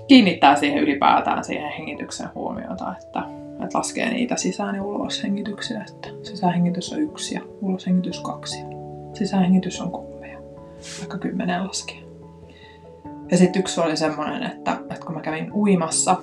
kiinnittää 0.08 0.56
siihen 0.56 0.82
ylipäätään 0.82 1.44
siihen 1.44 1.72
hengityksen 1.72 2.28
huomiota, 2.34 2.94
että, 3.02 3.22
että 3.64 3.78
laskee 3.78 4.10
niitä 4.10 4.36
sisään 4.36 4.74
ja 4.74 4.82
ulos 4.82 5.22
hengityksiä, 5.22 5.84
että 5.88 6.08
sisähengitys 6.22 6.92
on 6.92 7.02
yksi 7.02 7.34
ja 7.34 7.40
uloshengitys 7.60 8.20
kaksi. 8.20 8.58
Sisähengitys 9.12 9.80
on 9.80 9.90
kolme 9.90 10.28
ja 10.32 10.38
vaikka 10.98 11.18
kymmenen 11.18 11.64
laskee. 11.64 12.02
Ja 13.30 13.36
sitten 13.36 13.60
yksi 13.60 13.80
oli 13.80 13.96
semmoinen, 13.96 14.42
että, 14.42 14.72
että 14.90 15.06
kun 15.06 15.14
mä 15.14 15.20
kävin 15.20 15.52
uimassa, 15.52 16.16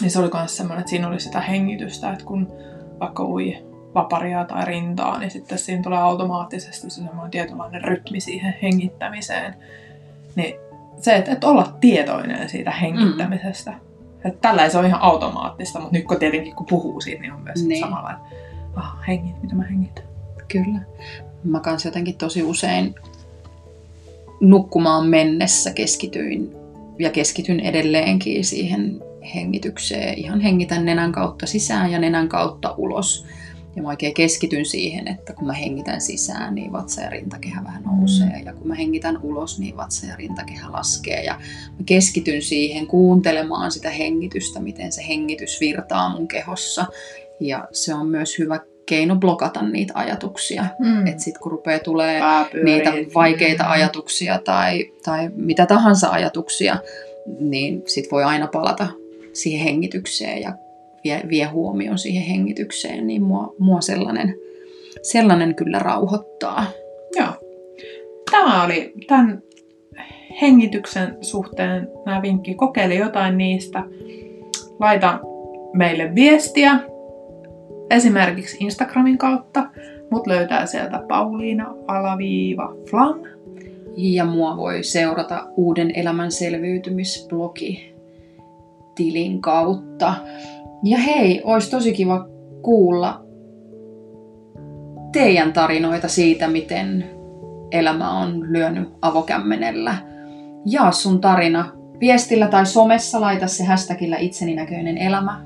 niin 0.00 0.10
se 0.10 0.18
oli 0.18 0.30
myös 0.34 0.56
semmoinen, 0.56 0.80
että 0.80 0.90
siinä 0.90 1.08
oli 1.08 1.20
sitä 1.20 1.40
hengitystä, 1.40 2.12
että 2.12 2.24
kun 2.24 2.52
vaikka 3.00 3.24
ui 3.24 3.56
vaparia 3.94 4.44
tai 4.44 4.64
rintaa, 4.64 5.18
niin 5.18 5.30
sitten 5.30 5.58
siinä 5.58 5.82
tulee 5.82 5.98
automaattisesti 5.98 6.90
se 6.90 7.02
semmoinen 7.02 7.30
tietynlainen 7.30 7.84
rytmi 7.84 8.20
siihen 8.20 8.54
hengittämiseen. 8.62 9.54
Niin 10.36 10.54
se, 11.00 11.16
että, 11.16 11.32
että 11.32 11.46
olla 11.46 11.72
tietoinen 11.80 12.48
siitä 12.48 12.70
hengittämisestä. 12.70 13.70
Mm. 13.70 14.32
Tällä 14.40 14.68
se 14.68 14.78
on 14.78 14.86
ihan 14.86 15.02
automaattista, 15.02 15.80
mutta 15.80 15.96
nyt 15.96 16.06
kun 16.06 16.16
tietenkin 16.16 16.54
kun 16.54 16.66
puhuu 16.66 17.00
siitä, 17.00 17.22
niin 17.22 17.32
on 17.32 17.40
myös 17.40 17.66
niin. 17.66 17.80
samalla, 17.80 18.10
että 18.10 18.24
ah, 18.76 18.98
hengit, 19.08 19.42
mitä 19.42 19.54
mä 19.54 19.62
hengitän. 19.62 20.04
Kyllä. 20.48 20.80
Mä 21.44 21.60
kanssa 21.60 21.88
jotenkin 21.88 22.16
tosi 22.16 22.42
usein 22.42 22.94
nukkumaan 24.40 25.06
mennessä 25.06 25.70
keskityin 25.70 26.56
ja 26.98 27.10
keskityn 27.10 27.60
edelleenkin 27.60 28.44
siihen 28.44 29.02
hengitykseen. 29.34 30.18
Ihan 30.18 30.40
hengitän 30.40 30.84
nenän 30.84 31.12
kautta 31.12 31.46
sisään 31.46 31.90
ja 31.90 31.98
nenän 31.98 32.28
kautta 32.28 32.74
ulos. 32.78 33.26
Ja 33.76 33.82
mä 33.82 33.88
oikein 33.88 34.14
keskityn 34.14 34.66
siihen, 34.66 35.08
että 35.08 35.32
kun 35.32 35.46
mä 35.46 35.52
hengitän 35.52 36.00
sisään, 36.00 36.54
niin 36.54 36.72
vatsa 36.72 37.00
ja 37.00 37.10
rintakehä 37.10 37.64
vähän 37.64 37.82
nousee. 37.82 38.38
Mm. 38.38 38.46
Ja 38.46 38.52
kun 38.52 38.68
mä 38.68 38.74
hengitän 38.74 39.18
ulos, 39.22 39.58
niin 39.58 39.76
vatsa 39.76 40.06
ja 40.06 40.16
rintakehä 40.16 40.72
laskee. 40.72 41.24
Ja 41.24 41.34
mä 41.78 41.84
keskityn 41.86 42.42
siihen 42.42 42.86
kuuntelemaan 42.86 43.72
sitä 43.72 43.90
hengitystä, 43.90 44.60
miten 44.60 44.92
se 44.92 45.08
hengitys 45.08 45.60
virtaa 45.60 46.16
mun 46.16 46.28
kehossa. 46.28 46.86
Ja 47.40 47.68
se 47.72 47.94
on 47.94 48.06
myös 48.06 48.38
hyvä 48.38 48.60
keino 48.86 49.16
blokata 49.16 49.62
niitä 49.62 49.92
ajatuksia. 49.96 50.64
Mm. 50.78 51.06
Että 51.06 51.22
sitten 51.22 51.42
kun 51.42 51.52
rupeaa 51.52 51.78
tulee 51.78 52.20
niitä 52.64 52.92
vaikeita 53.14 53.64
mm. 53.64 53.70
ajatuksia 53.70 54.38
tai, 54.38 54.92
tai 55.04 55.30
mitä 55.34 55.66
tahansa 55.66 56.10
ajatuksia, 56.10 56.76
niin 57.40 57.82
sit 57.86 58.04
voi 58.12 58.24
aina 58.24 58.46
palata 58.46 58.86
siihen 59.42 59.64
hengitykseen 59.64 60.42
ja 60.42 60.52
vie, 61.04 61.20
vie 61.28 61.44
huomioon 61.44 61.98
siihen 61.98 62.22
hengitykseen, 62.22 63.06
niin 63.06 63.22
mua, 63.22 63.54
mua 63.58 63.80
sellainen, 63.80 64.34
sellainen 65.02 65.54
kyllä 65.54 65.78
rauhoittaa. 65.78 66.64
Joo. 67.16 67.32
Tämä 68.30 68.64
oli 68.64 68.92
tämän 69.06 69.42
hengityksen 70.40 71.16
suhteen 71.20 71.88
nämä 72.06 72.22
vinkki. 72.22 72.54
Kokeile 72.54 72.94
jotain 72.94 73.38
niistä. 73.38 73.82
Laita 74.78 75.20
meille 75.72 76.14
viestiä 76.14 76.78
esimerkiksi 77.90 78.56
Instagramin 78.60 79.18
kautta. 79.18 79.70
Mut 80.10 80.26
löytää 80.26 80.66
sieltä 80.66 81.02
Pauliina 81.08 81.74
alaviiva 81.86 82.74
flan. 82.90 83.20
Ja 83.96 84.24
mua 84.24 84.56
voi 84.56 84.82
seurata 84.82 85.46
Uuden 85.56 85.92
elämän 85.94 86.32
selviytymisblogi 86.32 87.94
tilin 89.00 89.40
kautta. 89.40 90.14
Ja 90.84 90.98
hei, 90.98 91.40
olisi 91.44 91.70
tosi 91.70 91.92
kiva 91.92 92.26
kuulla 92.62 93.24
teidän 95.12 95.52
tarinoita 95.52 96.08
siitä, 96.08 96.48
miten 96.48 97.04
elämä 97.70 98.18
on 98.18 98.52
lyönyt 98.52 98.88
avokämmenellä. 99.02 99.94
Jaa 100.66 100.92
sun 100.92 101.20
tarina 101.20 101.72
viestillä 102.00 102.48
tai 102.48 102.66
somessa, 102.66 103.20
laita 103.20 103.46
se 103.46 103.64
hashtagillä 103.64 104.16
itseni 104.16 104.54
näköinen 104.54 104.98
elämä. 104.98 105.44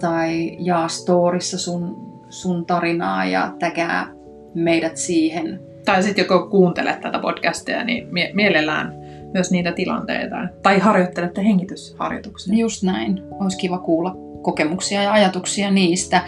Tai 0.00 0.56
jaa 0.58 0.88
storissa 0.88 1.58
sun, 1.58 1.96
sun 2.28 2.66
tarinaa 2.66 3.24
ja 3.24 3.54
täkää 3.58 4.06
meidät 4.54 4.96
siihen. 4.96 5.60
Tai 5.84 6.02
sitten 6.02 6.22
joko 6.22 6.46
kuuntelet 6.46 7.00
tätä 7.00 7.18
podcastia, 7.18 7.84
niin 7.84 8.08
mie- 8.10 8.30
mielellään 8.34 8.99
myös 9.34 9.50
niitä 9.50 9.72
tilanteita. 9.72 10.36
Tai 10.62 10.78
harjoittelette 10.78 11.44
hengitysharjoituksia. 11.44 12.54
Just 12.54 12.82
näin. 12.82 13.22
Olisi 13.40 13.58
kiva 13.58 13.78
kuulla 13.78 14.16
kokemuksia 14.42 15.02
ja 15.02 15.12
ajatuksia 15.12 15.70
niistä. 15.70 16.22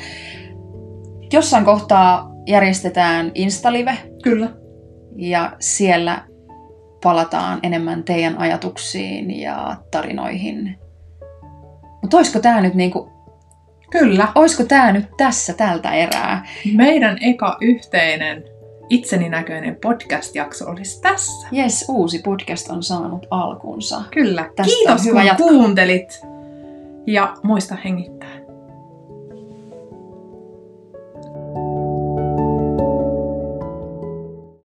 Jossain 1.32 1.64
kohtaa 1.64 2.32
järjestetään 2.46 3.32
Instalive. 3.34 3.98
Kyllä. 4.22 4.48
Ja 5.16 5.52
siellä 5.58 6.24
palataan 7.02 7.58
enemmän 7.62 8.04
teidän 8.04 8.38
ajatuksiin 8.38 9.40
ja 9.40 9.76
tarinoihin. 9.90 10.78
Mutta 12.02 12.16
olisiko 12.16 12.40
tämä 12.40 12.60
nyt 12.60 12.74
niinku... 12.74 13.12
Kyllä. 13.90 14.28
Olisiko 14.34 14.64
tämä 14.64 14.92
nyt 14.92 15.06
tässä 15.16 15.52
tältä 15.52 15.92
erää? 15.92 16.46
Meidän 16.74 17.18
eka 17.20 17.56
yhteinen 17.60 18.44
itseni 18.92 19.28
näköinen 19.28 19.76
podcast-jakso 19.82 20.70
olisi 20.70 21.00
tässä. 21.00 21.48
Yes, 21.56 21.84
uusi 21.88 22.18
podcast 22.18 22.68
on 22.70 22.82
saanut 22.82 23.26
alkunsa. 23.30 24.02
Kyllä. 24.10 24.50
Tästä 24.56 24.72
Kiitos 24.72 25.04
hyvä 25.04 25.20
kun 25.20 25.26
jatkaa. 25.26 25.48
kuuntelit. 25.48 26.20
Ja 27.06 27.34
muista 27.42 27.76
hengittää 27.84 28.28